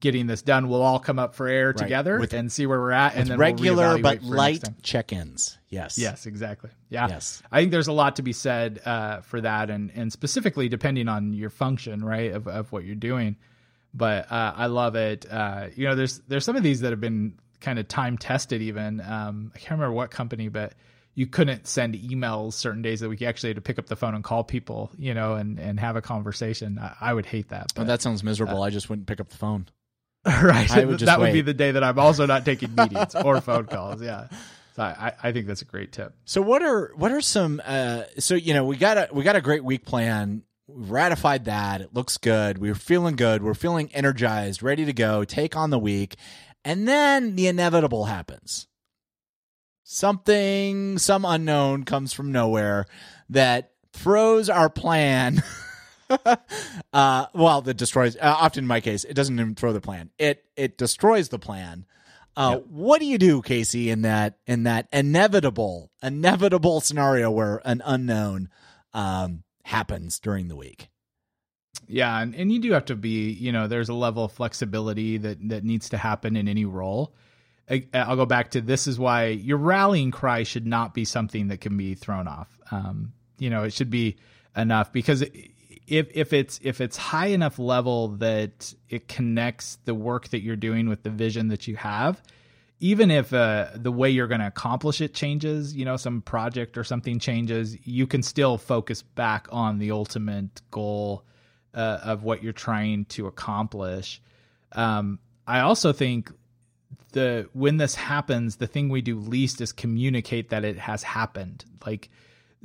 [0.00, 2.90] getting this done we'll all come up for air together With- and see where we're
[2.90, 5.56] at and then we'll regular but light check-ins.
[5.68, 5.98] Yes.
[5.98, 6.70] Yes, exactly.
[6.88, 7.08] Yeah.
[7.08, 7.42] Yes.
[7.50, 11.08] I think there's a lot to be said uh, for that, and and specifically depending
[11.08, 13.36] on your function, right, of of what you're doing.
[13.92, 15.26] But uh, I love it.
[15.28, 18.62] Uh, you know, there's there's some of these that have been kind of time tested.
[18.62, 20.74] Even um, I can't remember what company, but
[21.14, 23.20] you couldn't send emails certain days that.
[23.20, 25.78] You actually had to pick up the phone and call people, you know, and and
[25.78, 26.78] have a conversation.
[26.78, 27.66] I, I would hate that.
[27.70, 28.62] Oh, But, that sounds miserable.
[28.62, 29.66] I just wouldn't pick up the phone.
[30.26, 30.68] right.
[30.86, 33.66] Would just that would be the day that I'm also not taking meetings or phone
[33.66, 34.02] calls.
[34.02, 34.28] Yeah.
[34.74, 36.14] So I, I think that's a great tip.
[36.24, 39.36] So what are what are some uh so you know we got a we got
[39.36, 40.42] a great week plan.
[40.66, 41.82] We've ratified that.
[41.82, 42.58] It looks good.
[42.58, 43.42] We're feeling good.
[43.42, 46.16] We're feeling energized, ready to go, take on the week.
[46.64, 48.66] And then the inevitable happens.
[49.84, 52.86] Something some unknown comes from nowhere
[53.28, 55.40] that throws our plan
[56.92, 60.10] uh well that destroys uh, often in my case it doesn't even throw the plan.
[60.18, 61.86] It it destroys the plan.
[62.36, 67.80] Uh, What do you do, Casey, in that in that inevitable inevitable scenario where an
[67.84, 68.48] unknown
[68.92, 70.88] um, happens during the week?
[71.86, 75.18] Yeah, and, and you do have to be, you know, there's a level of flexibility
[75.18, 77.14] that that needs to happen in any role.
[77.94, 81.60] I'll go back to this is why your rallying cry should not be something that
[81.60, 82.58] can be thrown off.
[82.70, 84.16] Um, you know, it should be
[84.56, 85.22] enough because
[85.86, 90.56] if if it's if it's high enough level that it connects the work that you're
[90.56, 92.22] doing with the vision that you have,
[92.80, 96.76] even if uh, the way you're going to accomplish it changes, you know, some project
[96.76, 101.24] or something changes, you can still focus back on the ultimate goal
[101.74, 104.20] uh, of what you're trying to accomplish.
[104.72, 106.30] Um, I also think
[107.12, 111.64] the when this happens, the thing we do least is communicate that it has happened.
[111.84, 112.10] Like,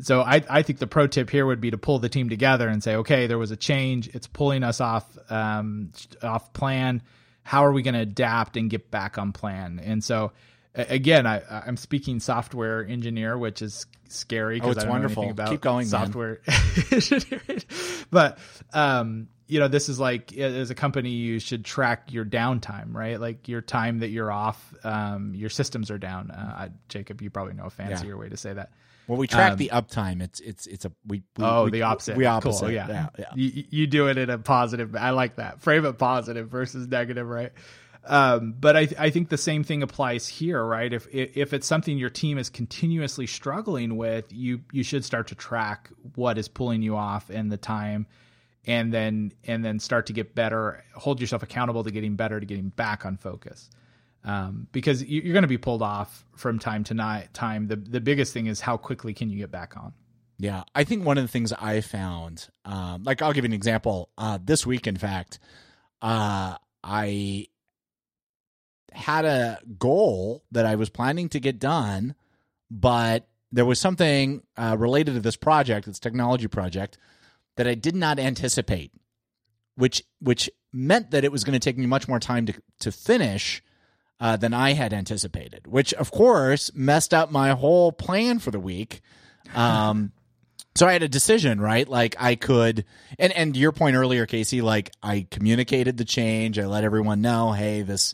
[0.01, 2.67] so I I think the pro tip here would be to pull the team together
[2.67, 4.07] and say, okay, there was a change.
[4.09, 5.91] It's pulling us off um,
[6.23, 7.01] off plan.
[7.43, 9.79] How are we going to adapt and get back on plan?
[9.83, 10.31] And so.
[10.75, 15.23] Again, I, I'm speaking software engineer, which is scary Oh, because it's I don't wonderful.
[15.23, 16.41] know anything about Keep going, software
[16.91, 17.63] engineering.
[18.11, 18.37] but
[18.71, 23.19] um, you know, this is like as a company, you should track your downtime, right?
[23.19, 26.31] Like your time that you're off, um, your systems are down.
[26.31, 28.71] Uh, I, Jacob, you probably know a fancier way to say that.
[29.07, 30.21] Well, we track Um, the uptime.
[30.21, 31.23] It's it's it's a we.
[31.35, 32.15] we Oh, we- the opposite.
[32.15, 32.65] We opposite.
[32.65, 32.87] Cool, yeah.
[32.87, 33.25] yeah, yeah.
[33.33, 34.95] You, you do it in a positive.
[34.95, 35.61] I like that.
[35.61, 37.51] Frame it positive versus negative, right?
[38.05, 40.93] Um, but I, I think the same thing applies here, right?
[40.93, 45.27] If, if if it's something your team is continuously struggling with, you you should start
[45.29, 48.05] to track what is pulling you off and the time,
[48.69, 50.83] and then and then start to get better.
[50.95, 53.69] Hold yourself accountable to getting better, to getting back on focus
[54.23, 57.67] um, because you- you're going to be pulled off from time to night time.
[57.67, 59.93] The the biggest thing is how quickly can you get back on.
[60.37, 63.53] Yeah, I think one of the things I found, um, like I'll give you an
[63.53, 64.09] example.
[64.17, 65.37] Uh, this week, in fact,
[66.01, 67.47] uh, I
[68.93, 72.15] had a goal that I was planning to get done,
[72.71, 76.97] but there was something uh, related to this project, this technology project,
[77.59, 78.93] that I did not anticipate,
[79.75, 82.89] which which meant that it was going to take me much more time to to
[82.89, 83.61] finish
[84.21, 88.61] uh, than I had anticipated, which of course messed up my whole plan for the
[88.61, 89.01] week.
[89.53, 90.13] Um,
[90.75, 91.85] so I had a decision, right?
[91.85, 92.85] Like I could,
[93.17, 96.57] and and your point earlier, Casey, like I communicated the change.
[96.57, 98.13] I let everyone know, hey, this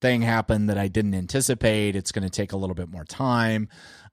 [0.00, 1.94] thing happened that I didn't anticipate.
[1.94, 3.68] It's going to take a little bit more time.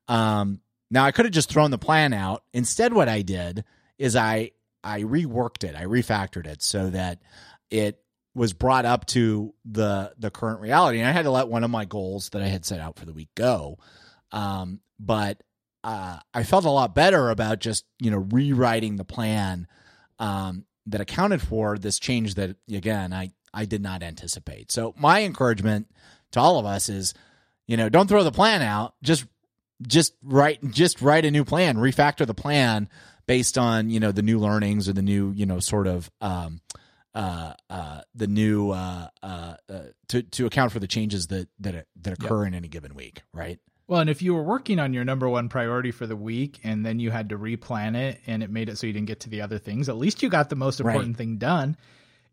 [0.08, 2.44] Um, now I could have just thrown the plan out.
[2.54, 3.64] Instead, what I did
[4.02, 4.52] is I
[4.84, 5.76] I reworked it.
[5.76, 7.20] I refactored it so that
[7.70, 8.02] it
[8.34, 11.00] was brought up to the the current reality.
[11.00, 13.06] And I had to let one of my goals that I had set out for
[13.06, 13.78] the week go.
[14.32, 15.44] Um, but
[15.84, 19.68] uh, I felt a lot better about just you know rewriting the plan
[20.18, 24.72] um, that accounted for this change that again I I did not anticipate.
[24.72, 25.88] So my encouragement
[26.32, 27.14] to all of us is,
[27.68, 28.96] you know, don't throw the plan out.
[29.04, 29.26] Just
[29.86, 32.90] just write just write a new plan, refactor the plan
[33.28, 36.62] based on you know the new learnings or the new you know sort of um,
[37.14, 41.86] uh, uh, the new uh, uh, uh, to to account for the changes that that
[42.02, 43.60] that occur in any given week, right?
[43.88, 46.86] Well, and if you were working on your number one priority for the week and
[46.86, 49.30] then you had to replan it and it made it so you didn't get to
[49.30, 51.18] the other things, at least you got the most important Right.
[51.18, 51.76] thing done.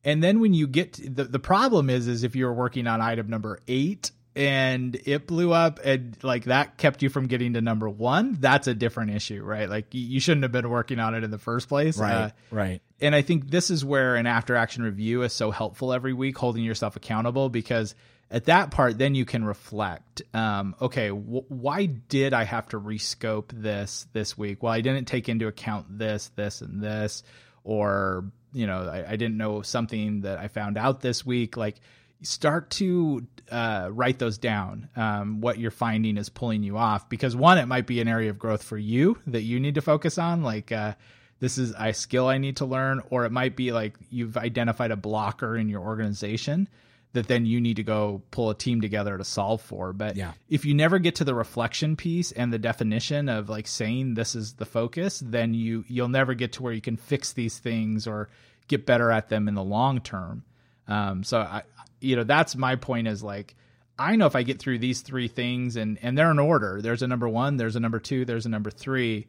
[0.05, 3.01] And then when you get to, the the problem is is if you're working on
[3.01, 7.61] item number 8 and it blew up and like that kept you from getting to
[7.61, 9.69] number 1, that's a different issue, right?
[9.69, 11.99] Like you- shouldn't have been working on it in the first place.
[11.99, 12.81] Right, Uh, right.
[13.01, 16.39] and I think this is where an after action review is so helpful every week,
[16.39, 17.95] holding yourself accountable because
[18.31, 20.21] at that part, then you can reflect.
[20.35, 24.63] Um, okay, wh- why did I have to rescope this this week?
[24.63, 27.23] Well, I didn't take into account this, this, and this,
[27.65, 31.57] or you know, I, I didn't know something that I found out this week.
[31.57, 31.77] Like,
[32.23, 34.89] start to uh, write those down.
[34.97, 38.31] Um, what you're finding is pulling you off because one, it might be an area
[38.31, 40.73] of growth for you that you need to focus on, like.
[40.73, 40.95] Uh,
[41.41, 44.91] this is a skill I need to learn, or it might be like you've identified
[44.91, 46.69] a blocker in your organization
[47.13, 49.93] that then you need to go pull a team together to solve for.
[49.93, 50.33] But Yeah.
[50.49, 54.35] if you never get to the reflection piece and the definition of like saying this
[54.35, 58.09] is the focus, then you you'll never get to where you can fix these things
[58.09, 58.29] or
[58.67, 60.43] get better at them in the long term.
[60.89, 61.63] Um, so I,
[62.01, 63.55] you know, that's my point is like,
[63.99, 67.03] I know if I get through these three things and, and they're in order, there's
[67.03, 69.27] a number one, there's a number two, there's a number three.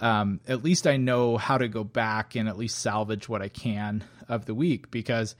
[0.00, 3.48] Um, at least I know how to go back and at least salvage what I
[3.48, 5.36] can of the week because,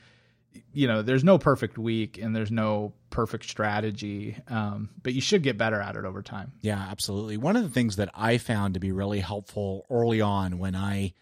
[0.72, 4.36] you know, there's no perfect week and there's no perfect strategy.
[4.48, 6.52] Um, but you should get better at it over time.
[6.60, 7.36] Yeah, absolutely.
[7.36, 11.14] One of the things that I found to be really helpful early on when I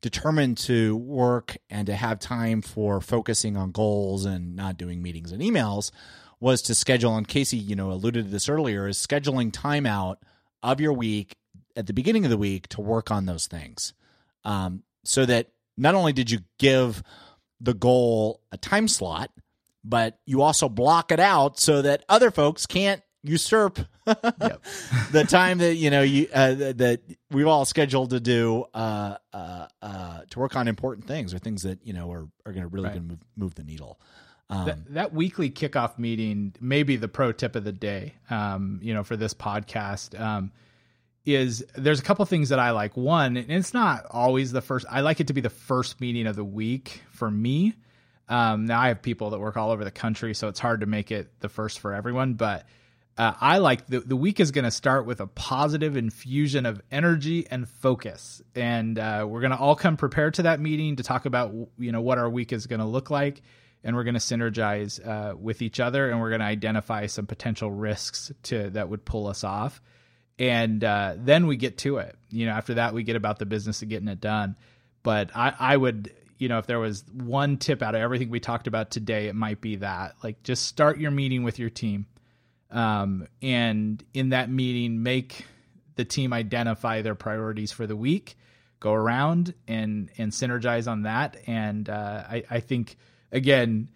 [0.00, 5.32] determined to work and to have time for focusing on goals and not doing meetings
[5.32, 5.90] and emails
[6.40, 10.22] was to schedule and Casey, you know, alluded to this earlier, is scheduling time out
[10.62, 11.36] of your week
[11.76, 13.92] at the beginning of the week to work on those things.
[14.44, 17.02] Um, so that not only did you give
[17.60, 19.30] the goal a time slot,
[19.84, 25.74] but you also block it out so that other folks can't usurp the time that
[25.74, 27.00] you know you uh, that
[27.30, 31.62] we've all scheduled to do uh, uh, uh, to work on important things or things
[31.62, 32.94] that you know are are going to really Right.
[32.94, 34.00] going to move, move the needle.
[34.50, 38.80] Um, that, that weekly kickoff meeting may be the pro tip of the day um,
[38.82, 40.52] you know for this podcast um,
[41.26, 44.86] is there's a couple things that i like one and it's not always the first
[44.90, 47.74] i like it to be the first meeting of the week for me
[48.30, 50.86] um, now i have people that work all over the country so it's hard to
[50.86, 52.64] make it the first for everyone but
[53.18, 56.80] uh, I like the the week is going to start with a positive infusion of
[56.92, 61.02] energy and focus, and uh, we're going to all come prepared to that meeting to
[61.02, 63.42] talk about you know what our week is going to look like,
[63.82, 67.26] and we're going to synergize uh, with each other, and we're going to identify some
[67.26, 69.82] potential risks to that would pull us off,
[70.38, 72.14] and uh, then we get to it.
[72.30, 74.54] You know, after that we get about the business of getting it done.
[75.02, 78.38] But I, I would you know if there was one tip out of everything we
[78.38, 80.14] talked about today, it might be that.
[80.22, 82.06] Like just start your meeting with your team
[82.70, 85.46] um, and in that meeting make
[85.96, 88.36] the team identify their priorities for the week
[88.80, 91.36] go around and and synergize on that.
[91.46, 92.96] And uh, I, I think
[93.32, 93.88] again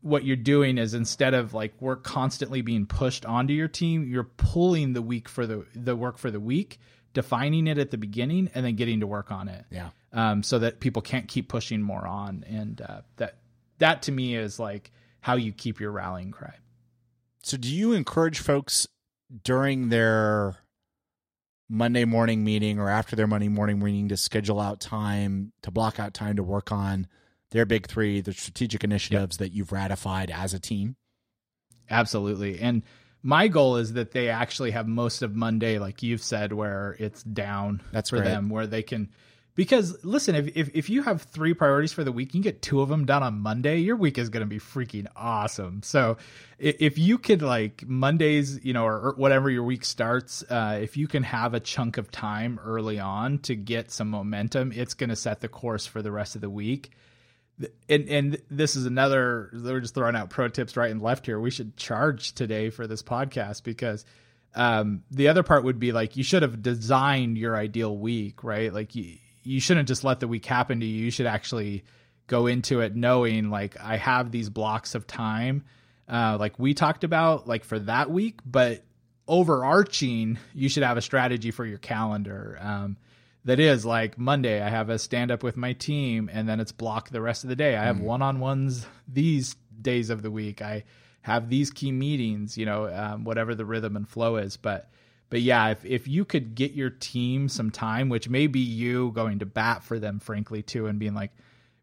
[0.00, 4.24] what you're doing is instead of like work constantly being pushed onto your team you're
[4.24, 6.80] pulling the week for the the work for the week
[7.14, 9.64] defining it at the beginning and then getting to work on it.
[9.70, 12.44] Yeah, um, so that people can't keep pushing more on.
[12.48, 13.36] And uh, that
[13.78, 14.90] that to me is like
[15.20, 16.54] how you keep your rallying cry
[17.42, 18.86] So, do you encourage folks
[19.44, 20.56] during their
[21.68, 25.98] Monday morning meeting or after their Monday morning meeting to schedule out time to block
[25.98, 27.06] out time to work on
[27.50, 30.96] their big three, the strategic initiatives that you've ratified as a team?
[31.90, 32.60] Absolutely.
[32.60, 32.82] And
[33.22, 37.22] my goal is that they actually have most of Monday, like you've said, where it's
[37.22, 38.28] down That's for great.
[38.28, 39.10] them, where they can.
[39.54, 42.62] Because listen, if, if if you have three priorities for the week, you can get
[42.62, 43.78] two of them done on Monday.
[43.78, 45.82] Your week is going to be freaking awesome.
[45.82, 46.16] So,
[46.58, 50.96] if you could like Mondays, you know, or, or whatever your week starts, uh, if
[50.96, 55.10] you can have a chunk of time early on to get some momentum, it's going
[55.10, 56.92] to set the course for the rest of the week
[57.88, 61.38] and and this is another we're just throwing out pro tips right and left here
[61.38, 64.04] we should charge today for this podcast because
[64.54, 68.72] um the other part would be like you should have designed your ideal week right
[68.72, 71.84] like you you shouldn't just let the week happen to you you should actually
[72.26, 75.64] go into it knowing like i have these blocks of time
[76.08, 78.82] uh like we talked about like for that week but
[79.28, 82.96] overarching you should have a strategy for your calendar um
[83.44, 86.72] that is like Monday, I have a stand up with my team, and then it's
[86.72, 87.76] block the rest of the day.
[87.76, 90.62] I have one on ones these days of the week.
[90.62, 90.84] I
[91.22, 94.56] have these key meetings, you know, um, whatever the rhythm and flow is.
[94.56, 94.88] But
[95.32, 99.12] but yeah, if if you could get your team some time, which may be you
[99.12, 101.30] going to bat for them, frankly, too, and being like,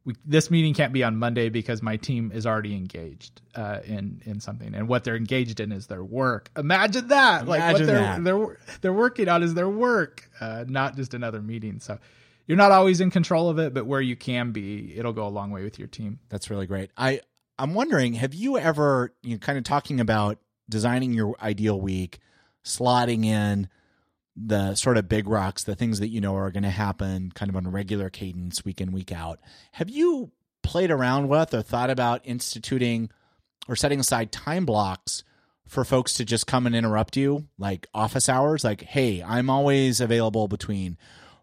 [0.05, 4.21] we, this meeting can't be on Monday because my team is already engaged uh, in
[4.23, 6.51] in something, and what they're engaged in is their work.
[6.55, 7.47] Imagine that!
[7.47, 8.23] like what they're that.
[8.23, 11.79] they're they're working on is their work, uh, not just another meeting.
[11.79, 11.97] So
[12.45, 15.29] you're not always in control of it, but where you can be, it'll go a
[15.29, 16.19] long way with your team.
[16.29, 16.91] That's really great.
[16.95, 17.21] I
[17.57, 20.37] I'm wondering, have you ever you know, kind of talking about
[20.69, 22.19] designing your ideal week,
[22.69, 23.67] slotting in
[24.35, 27.49] the sort of big rocks, the things that you know are going to happen kind
[27.49, 29.39] of on a regular cadence, week in, week out.
[29.73, 30.31] Have you
[30.63, 33.09] played around with or thought about instituting
[33.67, 35.23] or setting aside time blocks
[35.67, 38.63] for folks to just come and interrupt you, like office hours?
[38.63, 40.97] Like, hey, I'm always available between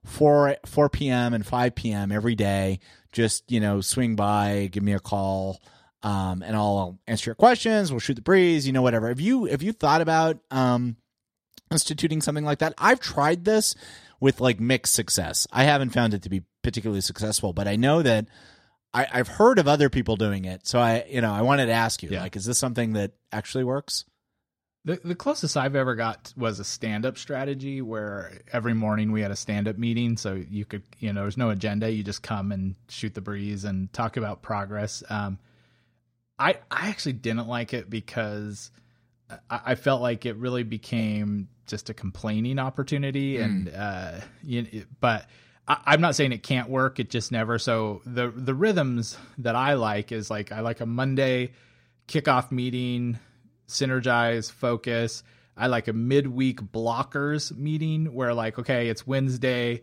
[0.04, 1.34] 4 4 p.m.
[1.34, 2.12] and 5 p.m.
[2.12, 2.80] every day.
[3.12, 5.60] Just, you know, swing by, give me a call.
[6.02, 7.90] Um, and I'll answer your questions.
[7.90, 9.08] We'll shoot the breeze, you know, whatever.
[9.08, 10.96] Have you have you thought about um,
[11.70, 12.74] instituting something like that?
[12.78, 13.74] I've tried this
[14.20, 15.46] with like mixed success.
[15.52, 18.26] I haven't found it to be particularly successful, but I know that
[18.94, 20.66] I, I've heard of other people doing it.
[20.66, 22.22] So I, you know, I wanted to ask you, Yeah.
[22.22, 24.04] like, is this something that actually works?
[24.84, 29.20] The the closest I've ever got was a stand up strategy where every morning we
[29.20, 30.16] had a stand up meeting.
[30.16, 31.90] So you could, you know, there's no agenda.
[31.90, 35.02] You just come and shoot the breeze and talk about progress.
[35.10, 35.40] Um,
[36.38, 38.70] I I actually didn't like it because
[39.50, 44.12] I, I felt like it really became just a complaining opportunity, and uh,
[44.42, 45.28] you, but.
[45.68, 47.00] I- I'm not saying it can't work.
[47.00, 47.58] It just never.
[47.58, 51.54] So the the rhythms that I like is like I like a Monday
[52.06, 53.18] kickoff meeting,
[53.66, 55.24] synergize, focus.
[55.56, 59.82] I like a midweek blockers meeting where like, okay, it's Wednesday.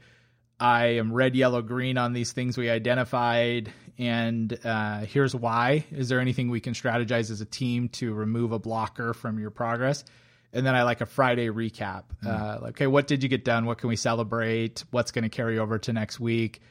[0.59, 5.83] I am red, yellow, green on these things we identified, and uh, here's why.
[5.91, 9.49] Is there anything we can strategize as a team to remove a blocker from your
[9.49, 10.05] progress?
[10.53, 12.03] And then I like a Friday recap.
[12.25, 13.65] Uh, like, okay, what did you get done?
[13.65, 14.83] What can we celebrate?
[14.91, 16.61] What's going to carry over to next week?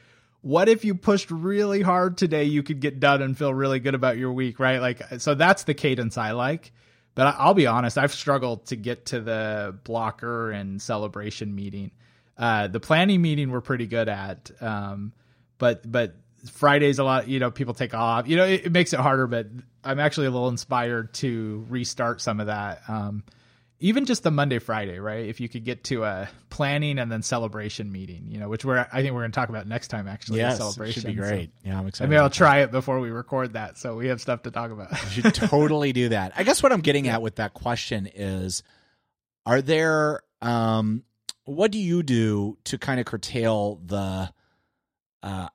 [0.41, 2.45] What if you pushed really hard today?
[2.45, 4.79] You could get done and feel really good about your week, right?
[4.79, 6.71] Like, so that's the cadence I like.
[7.15, 11.91] But I'll be honest, I've struggled to get to the blocker and celebration meeting.
[12.37, 15.13] Uh, the planning meeting we're pretty good at, um,
[15.59, 16.15] but but
[16.51, 17.27] Fridays a lot.
[17.27, 18.27] You know, people take off.
[18.27, 19.27] You know, it, it makes it harder.
[19.27, 19.47] But
[19.83, 22.81] I'm actually a little inspired to restart some of that.
[22.87, 23.23] Um,
[23.83, 25.25] even just the Monday Friday, right?
[25.27, 28.77] If you could get to a planning and then celebration meeting, you know, which we're
[28.79, 30.07] I think we're going to talk about next time.
[30.07, 31.51] Actually, Yes, celebration should be So great.
[31.65, 32.09] yeah, I'm excited.
[32.09, 34.71] Maybe I'll about try it before we record that, so we have stuff to talk
[34.71, 34.89] about.
[34.91, 36.31] You should totally do that.
[36.37, 38.63] I guess what I'm getting at with that question is
[39.45, 41.03] are there um
[41.43, 44.31] what do you do to kind of curtail the
[45.23, 45.47] uh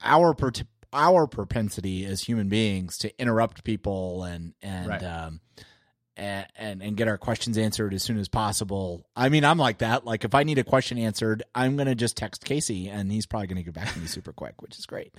[0.00, 0.52] our per-
[0.92, 5.02] our propensity as human beings to interrupt people and and Right.
[5.02, 5.40] um
[6.18, 9.06] and, and and get our questions answered as soon as possible.
[9.16, 10.04] I mean, I'm like that.
[10.04, 13.46] Like if I need a question answered, I'm gonna just text Casey, and he's probably
[13.46, 15.14] gonna get back to me super quick, which is great.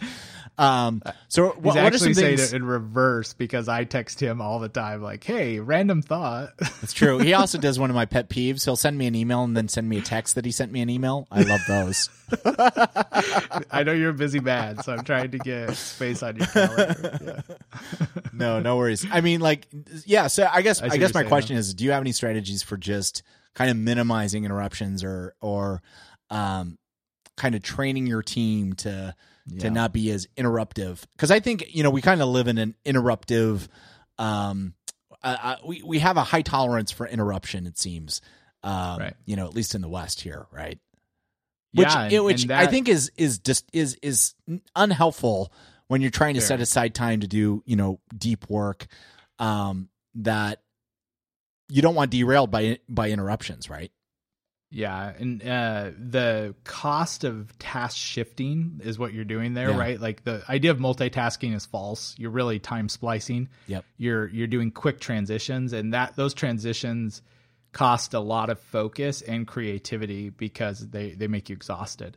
[0.57, 2.53] Um, so He's what, what are actually some saying things?
[2.53, 6.49] it in reverse because I text him all the time, like, "Hey, random thought."
[6.83, 7.19] It's true.
[7.19, 8.65] He also does one of my pet peeves.
[8.65, 10.81] He'll send me an email and then send me a text that he sent me
[10.81, 11.27] an email.
[11.31, 12.09] I love those.
[13.71, 17.43] I know you're a busy man, so I'm trying to get space on your calendar.
[17.49, 17.55] Yeah.
[18.31, 19.05] No, no worries.
[19.11, 19.67] I mean, like,
[20.05, 20.27] yeah.
[20.27, 22.11] So I guess I I, see guess my saying, question is: Do you have any
[22.11, 23.23] strategies for just
[23.55, 25.81] kind of minimizing interruptions or or
[26.29, 26.77] um,
[27.37, 29.15] kind of training your team to
[29.47, 29.59] Yeah.
[29.61, 31.03] to not be as interruptive?
[31.15, 33.67] Because I think you know we kind of live in an interruptive.
[34.17, 34.73] Um,
[35.23, 37.65] uh, uh, we we have a high tolerance for interruption.
[37.67, 38.21] It seems,
[38.63, 39.13] um, Right.
[39.25, 40.79] you know, at least in the West here, right?
[41.71, 44.33] which yeah, and- it, which and I think is is just is is
[44.75, 45.51] unhelpful
[45.87, 48.87] when you're trying to set aside time to do you know deep work
[49.37, 50.61] um that
[51.69, 53.91] you don't want derailed by by interruptions right
[54.71, 59.79] Yeah, and uh, the cost of task shifting is what you're doing there, Yeah.
[59.79, 59.99] right?
[59.99, 62.13] Like the idea of multitasking is false.
[62.19, 63.49] You're really time splicing.
[63.67, 63.83] Yep.
[63.97, 67.23] You're you're doing quick transitions, and that those transitions
[67.71, 72.15] cost a lot of focus and creativity because they they make you exhausted.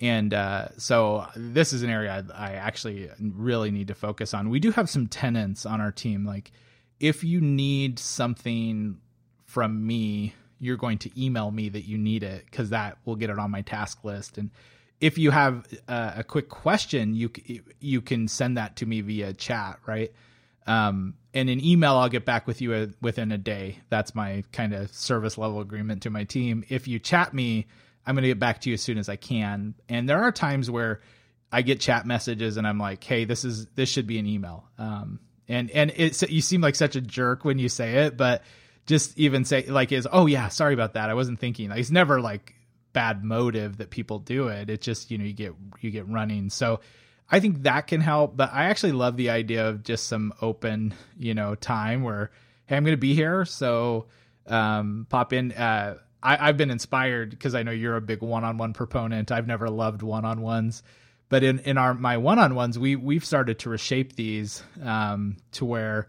[0.00, 4.48] And uh, so this is an area I, I actually really need to focus on.
[4.50, 6.24] We do have some tenants on our team.
[6.24, 6.52] Like,
[7.00, 8.98] if you need something
[9.44, 13.30] from me, you're going to email me that you need it because that will get
[13.30, 14.38] it on my task list.
[14.38, 14.50] And
[15.00, 17.30] if you have a quick question, you
[17.80, 20.12] you can send that to me via chat, right?
[20.66, 23.78] Um, and an email, I'll get back with you uh, within a day.
[23.88, 26.64] That's my kind of service level agreement to my team.
[26.68, 27.66] If you chat me,
[28.04, 29.74] I'm going to get back to you as soon as I can.
[29.88, 31.00] And there are times where
[31.50, 34.68] I get chat messages and I'm like, "Hey, this is this should be an email."
[34.78, 38.42] Um, and and it's you seem like such a jerk when you say it, but
[38.86, 41.10] just even say like is oh yeah sorry about that.
[41.10, 42.54] I wasn't thinking like, it's never like
[42.92, 44.70] bad motive that people do it.
[44.70, 46.50] It's just you know you get you get running.
[46.50, 46.80] So
[47.30, 50.94] i think that can help but i actually love the idea of just some open
[51.18, 52.30] you know time where
[52.64, 53.44] hey i'm gonna be here.
[53.44, 54.06] So
[54.46, 58.72] um pop in uh I, I've been inspired because I know you're a big one-on-one
[58.72, 59.30] proponent.
[59.30, 60.82] I've never loved one-on-ones,
[61.28, 66.08] but in in our my one-on-ones, we we've started to reshape these um, to where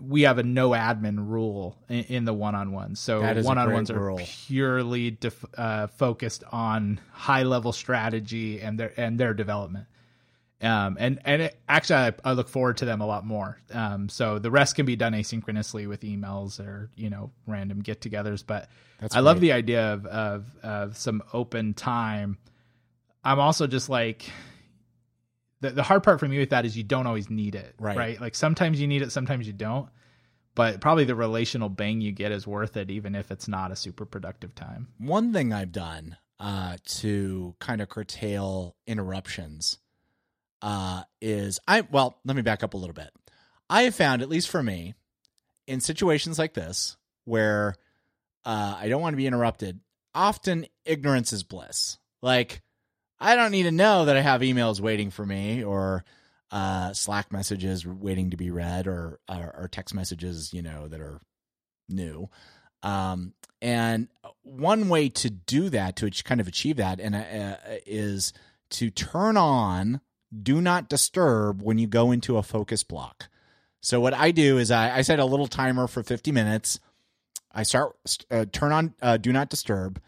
[0.00, 2.98] we have a no admin rule in, in the one-on-ones.
[2.98, 8.92] So That is a one-on-ones are purely def, uh, focused on high-level strategy and their
[8.96, 9.86] and their development.
[10.60, 13.58] Um, and and it, actually, I, I look forward to them a lot more.
[13.72, 18.44] Um, so the rest can be done asynchronously with emails or you know random get-togethers.
[18.46, 18.68] But
[19.00, 22.38] That's I love the idea of, of of some open time.
[23.24, 24.30] I'm also just like
[25.60, 27.96] the the hard part for me with that is you don't always need it, Right.
[27.96, 28.20] Right?
[28.20, 29.88] Like sometimes you need it, sometimes you don't.
[30.54, 33.76] But probably the relational bang you get is worth it, even if it's not a
[33.76, 34.86] super productive time.
[34.98, 39.78] One thing I've done uh, to kind of curtail interruptions
[40.62, 43.10] uh, is I well, let me back up a little bit.
[43.68, 44.94] I have found, at least for me,
[45.66, 47.74] in situations like this where
[48.44, 49.80] uh, I don't want to be interrupted,
[50.14, 51.98] often ignorance is bliss.
[52.22, 52.62] Like
[53.24, 56.04] I don't need to know that I have emails waiting for me or
[56.50, 61.00] uh, Slack messages waiting to be read or, or or text messages, you know, that
[61.00, 61.20] are
[61.88, 62.28] new.
[62.82, 64.08] Um, and
[64.42, 67.56] one way to do that, to kind of achieve that, and uh,
[67.86, 68.34] is
[68.70, 70.00] to turn on
[70.42, 73.28] do not disturb when you go into a focus block.
[73.80, 76.80] So what I do is I, I set a little timer for 50 minutes.
[77.52, 77.96] I start
[78.30, 80.00] uh, turn on uh, do not disturb,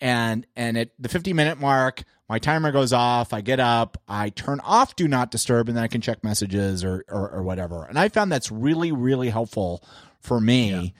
[0.00, 3.32] and and at the 50 minute mark, my timer goes off.
[3.32, 6.84] I get up, I turn off do not disturb, and then I can check messages
[6.84, 7.84] or or, or whatever.
[7.84, 9.82] And I found that's really really helpful
[10.20, 10.94] for me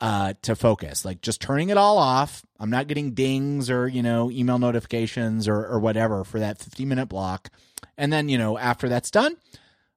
[0.00, 1.04] uh, to focus.
[1.04, 2.44] Like just turning it all off.
[2.60, 6.84] I'm not getting dings or you know email notifications or or whatever for that 50
[6.84, 7.50] minute block.
[7.96, 9.36] And then you know after that's done,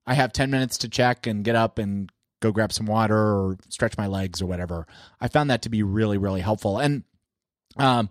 [0.06, 3.58] I have 10 minutes to check and get up and go grab some water or
[3.70, 4.88] stretch my legs or whatever.
[5.20, 6.80] I found that to be really really helpful.
[6.80, 7.04] And
[7.78, 8.10] um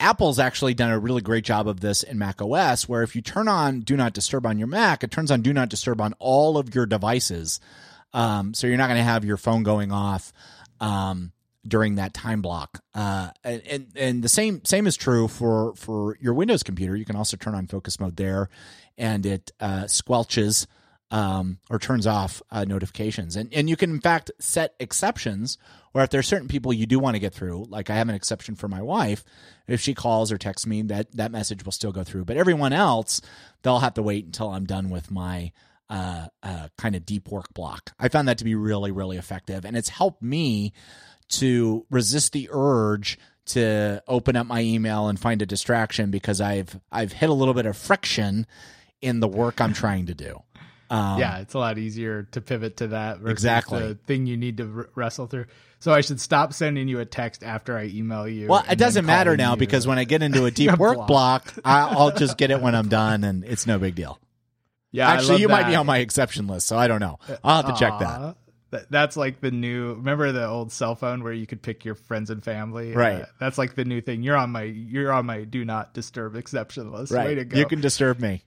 [0.00, 3.22] Apple's actually done a really great job of this in Mac OS, where if you
[3.22, 6.14] turn on Do Not Disturb on your Mac, it turns on Do Not Disturb on
[6.18, 7.60] all of your devices.
[8.12, 10.32] Um, so you're not going to have your phone going off
[10.80, 11.32] um,
[11.66, 12.82] during that time block.
[12.94, 16.96] Uh, and, and the same same is true for for your Windows computer.
[16.96, 18.48] You can also turn on focus mode there,
[18.98, 20.66] and it uh, squelches
[21.10, 23.36] um, or turns off uh, notifications.
[23.36, 25.58] And and you can in fact set exceptions
[25.92, 28.14] where if there's certain people you do want to get through, like I have an
[28.14, 29.24] exception for my wife,
[29.68, 32.24] if she calls or texts me, that that message will still go through.
[32.24, 33.20] But everyone else,
[33.62, 35.52] they'll have to wait until I'm done with my
[35.88, 37.92] uh, uh, kind of deep work block.
[37.98, 40.72] I found that to be really really effective, and it's helped me
[41.28, 46.80] to resist the urge to open up my email and find a distraction because I've
[46.90, 48.46] I've hit a little bit of friction
[49.00, 50.42] in the work I'm trying to do.
[50.90, 53.80] Um, yeah, it's a lot easier to pivot to that versus Exactly.
[53.80, 55.46] the thing you need to r- wrestle through.
[55.80, 58.48] So I should stop sending you a text after I email you.
[58.48, 59.56] Well, it doesn't matter now you.
[59.58, 62.88] because when I get into a deep work block, I'll just get it when I'm
[62.88, 64.18] done, and it's no big deal.
[64.92, 67.18] yeah, Actually, you might be on my exception list, so I don't know.
[67.42, 68.36] I'll have to check that.
[68.90, 69.94] That's like the new.
[69.94, 72.92] Remember the old cell phone where you could pick your friends and family.
[72.92, 73.22] Right.
[73.22, 74.24] Uh, that's like the new thing.
[74.24, 74.62] You're on my.
[74.62, 77.12] You're on my do not disturb exception list.
[77.12, 77.58] Way to Right, go.
[77.58, 78.42] you can disturb me.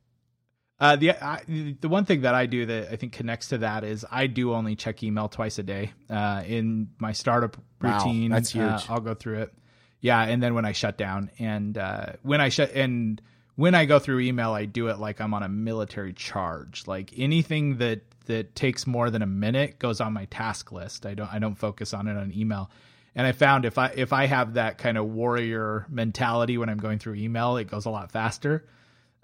[0.80, 1.41] Uh, the I,
[1.82, 4.54] the one thing that I do that I think connects to that is I do
[4.54, 5.91] only check email twice a day.
[6.10, 8.90] Uh, in my startup Wow, routine, that's uh, huge.
[8.90, 9.54] I'll go through it.
[10.02, 13.20] Yeah, and then when I shut down, and uh, when I shut and
[13.56, 16.86] when I go through email, I do it like I'm on a military charge.
[16.86, 21.08] Like anything that that takes more than a minute goes on my task list.
[21.08, 22.70] I don't I don't focus on it on email.
[23.16, 26.78] And I found if I if I have that kind of warrior mentality when I'm
[26.78, 28.64] going through email, it goes a lot faster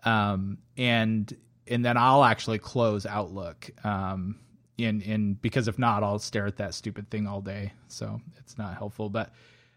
[0.05, 1.35] um, and
[1.67, 3.69] and then I'll actually close Outlook.
[3.85, 4.39] Um,
[4.77, 7.73] in in because if not, I'll stare at that stupid thing all day.
[7.87, 9.09] So it's not helpful.
[9.09, 9.31] But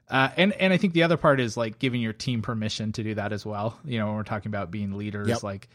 [0.08, 3.02] uh, and and I think the other part is like giving your team permission to
[3.02, 3.78] do that as well.
[3.84, 5.42] You know, when we're talking about being leaders, Yep.
[5.42, 5.68] like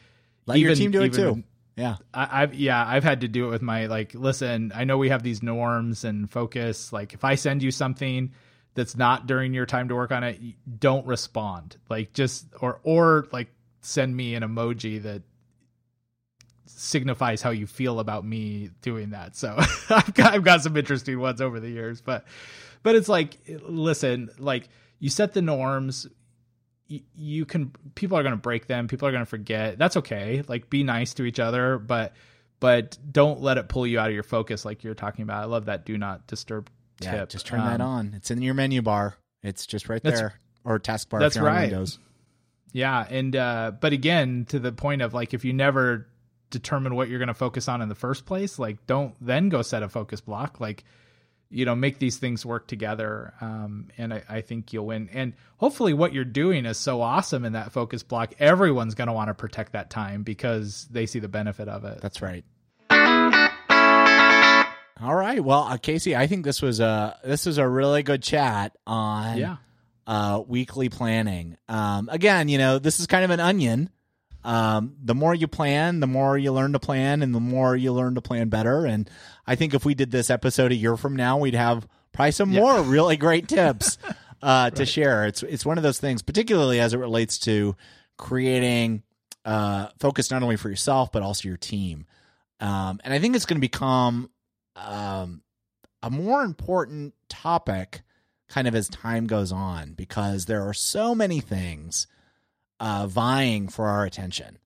[0.46, 1.44] Let your team do it too.
[1.78, 4.14] Yeah, I, I've yeah, I've had to do it with my like.
[4.14, 6.92] Listen, I know we have these norms and focus.
[6.92, 8.34] Like, if I send you something
[8.74, 10.40] that's not during your time to work on it,
[10.80, 11.78] don't respond.
[11.90, 15.24] Like, just or or like send me an emoji that
[16.66, 19.36] signifies how you feel about me doing that.
[19.36, 19.56] So
[19.90, 22.26] I've got I've got some interesting ones over the years, but
[22.84, 23.38] but it's like
[23.68, 26.08] listen, like you set the norms
[26.90, 29.98] y- you can people are going to break them people are going to forget that's
[29.98, 32.14] okay like be nice to each other but
[32.60, 35.46] but don't let it pull you out of your focus like you're talking about i
[35.46, 37.12] love that do not disturb tip.
[37.14, 38.14] Yeah, just turn that Um, on.
[38.16, 39.16] It's in your menu bar.
[39.42, 40.36] It's just right there.
[40.64, 41.72] Or taskbar that's if you're on right.
[41.72, 41.98] Windows.
[42.72, 46.08] Yeah, and uh but again, to the point of like if you never
[46.50, 49.62] determine what you're going to focus on in the first place, like don't then go
[49.62, 50.60] set a focus block.
[50.60, 50.84] Like
[51.52, 53.34] you know, make these things work together.
[53.42, 55.10] Um, and I, I think you'll win.
[55.12, 58.34] And hopefully, what you're doing is so awesome in that focus block.
[58.40, 62.00] Everyone's going to want to protect that time because they see the benefit of it.
[62.02, 62.46] That's right.
[65.02, 65.44] All right.
[65.44, 69.38] Well, uh, Casey, I think this was a this was a really good chat on
[69.38, 69.58] yeah,
[70.08, 71.58] uh, weekly planning.
[71.68, 73.90] Um, again, you know, this is kind of an onion.
[74.44, 77.94] Um, the more you plan, the more you learn to plan, and the more you
[77.94, 78.86] learn to plan better.
[78.86, 79.08] And
[79.46, 82.52] I think if we did this episode a year from now, we'd have probably some
[82.52, 82.62] Yeah.
[82.62, 84.00] more really great tips
[84.42, 85.26] uh, to share.
[85.26, 87.76] It's it's one of those things, particularly as it relates to
[88.18, 89.04] creating
[89.46, 92.06] uh, focus not only for yourself but also your team.
[92.60, 94.30] Um, and I think it's going to become
[94.76, 95.42] um,
[96.04, 98.02] a more important topic
[98.52, 102.06] kind of as time goes on because there are so many things
[102.80, 104.58] uh, vying for our attention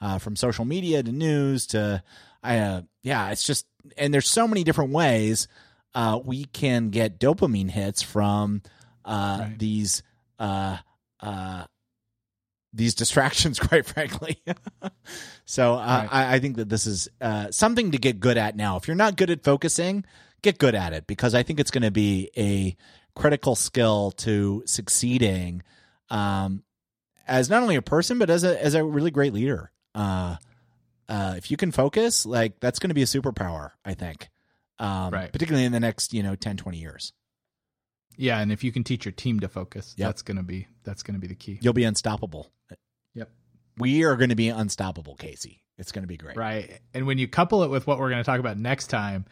[0.00, 2.02] uh, from social media to news to
[2.42, 3.66] uh, yeah it's just
[3.98, 5.46] and there's so many different ways
[5.94, 8.62] uh, we can get dopamine hits from
[9.04, 9.58] uh, Right.
[9.58, 10.02] these
[10.38, 10.78] uh,
[11.20, 11.64] uh,
[12.72, 14.42] these distractions quite frankly
[15.44, 16.08] so uh, Right.
[16.10, 18.94] I, I think that this is uh, something to get good at now if you're
[18.96, 20.04] not good at focusing
[20.42, 22.76] get good at it because i think it's going to be a
[23.14, 25.62] critical skill to succeeding
[26.10, 26.62] um,
[27.26, 29.70] as not only a person but as a as a really great leader.
[29.94, 30.36] Uh,
[31.08, 34.28] uh, if you can focus, like that's going to be a superpower, I think.
[34.78, 35.30] Um, Right.
[35.30, 37.12] Particularly in the next, you know, 10, 20 years,
[38.16, 38.40] yeah.
[38.40, 40.08] And if you can teach your team to focus, Yep.
[40.08, 41.58] that's gonna be that's gonna be the key.
[41.62, 42.50] you'll be unstoppable.
[43.14, 43.30] Yep.
[43.78, 45.60] We are going to be unstoppable, Casey.
[45.78, 46.36] It's going to be great.
[46.36, 46.78] Right.
[46.94, 49.24] And when you couple it with what we're going to talk about next time,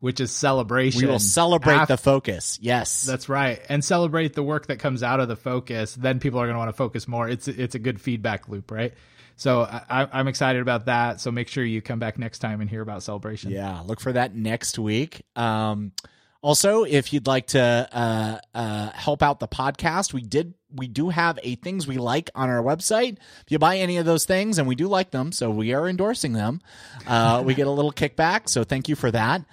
[0.00, 2.58] which is celebration, We will celebrate af- the focus.
[2.60, 3.04] Yes.
[3.04, 5.94] That's right, and celebrate the work that comes out of the focus.
[5.94, 7.28] Then people are going to want to focus more.
[7.28, 8.92] It's it's a good feedback loop, right?
[9.36, 11.20] So I- I'm excited about that.
[11.20, 13.50] So make sure you come back next time and hear about celebration.
[13.52, 15.22] Yeah, look for that next week.
[15.36, 15.92] Um,
[16.42, 21.08] also, if you'd like to uh, uh, help out the podcast, we did we do
[21.08, 23.18] have a things we like on our website.
[23.18, 25.88] If you buy any of those things, and we do like them, so we are
[25.88, 26.60] endorsing them,
[27.06, 28.48] uh, we get a little kickback.
[28.48, 29.44] So thank you for that.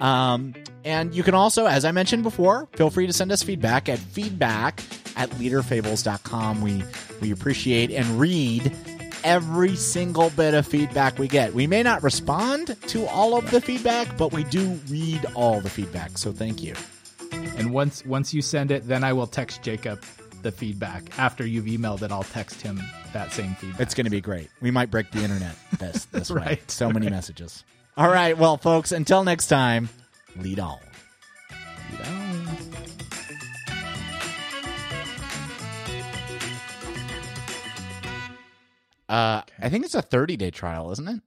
[0.00, 0.54] Um,
[0.84, 3.98] and you can also, as I mentioned before, feel free to send us feedback at
[3.98, 4.82] feedback
[5.16, 6.60] at leaderfables.com.
[6.60, 6.84] We
[7.20, 8.72] we appreciate and read
[9.24, 11.54] every single bit of feedback we get.
[11.54, 15.70] We may not respond to all of the feedback, but we do read all the
[15.70, 16.18] feedback.
[16.18, 16.74] So thank you.
[17.56, 20.02] And once once you send it, then I will text Jacob
[20.42, 21.18] the feedback.
[21.18, 22.80] After you've emailed it, I'll text him
[23.12, 23.80] that same feedback.
[23.80, 24.48] It's going to be great.
[24.60, 26.42] We might break the internet this this way.
[26.42, 27.64] Right, So many messages.
[27.96, 29.88] All right, well, folks, until next time,
[30.36, 30.78] lead on.
[31.90, 32.56] Lead on.
[39.08, 41.20] Uh, I think it's a 30 day trial, isn't it?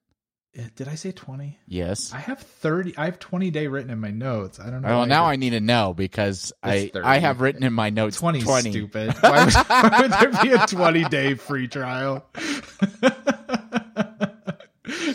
[0.58, 1.60] Uh, Did I say 20?
[1.68, 2.12] Yes.
[2.14, 2.98] I have 30.
[2.98, 4.60] I have 20 day written in my notes.
[4.60, 4.88] I don't know.
[4.90, 7.06] Well, now did- I need to know because I 30.
[7.08, 8.72] I have written in my notes 20 20.
[8.72, 9.14] stupid.
[9.22, 12.26] Why would, why would there be a 20 day free trial?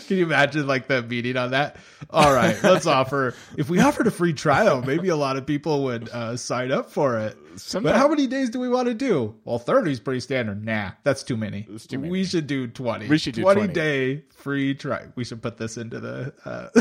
[0.07, 1.77] Can you imagine like the meeting on that?
[2.09, 3.33] All right, let's offer.
[3.57, 6.91] If we offered a free trial, maybe a lot of people would uh, sign up
[6.91, 7.37] for it.
[7.81, 9.35] But how many days do we want to do?
[9.45, 10.63] Well, 30 is pretty standard.
[10.65, 11.63] Nah, that's too many.
[11.63, 12.11] too many.
[12.11, 13.07] We should do 20.
[13.07, 13.73] We should do 20, 20.
[13.73, 15.07] day free try.
[15.15, 16.33] We should put this into the.
[16.45, 16.69] Uh,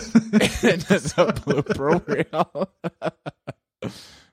[1.44, 2.70] blooper reel.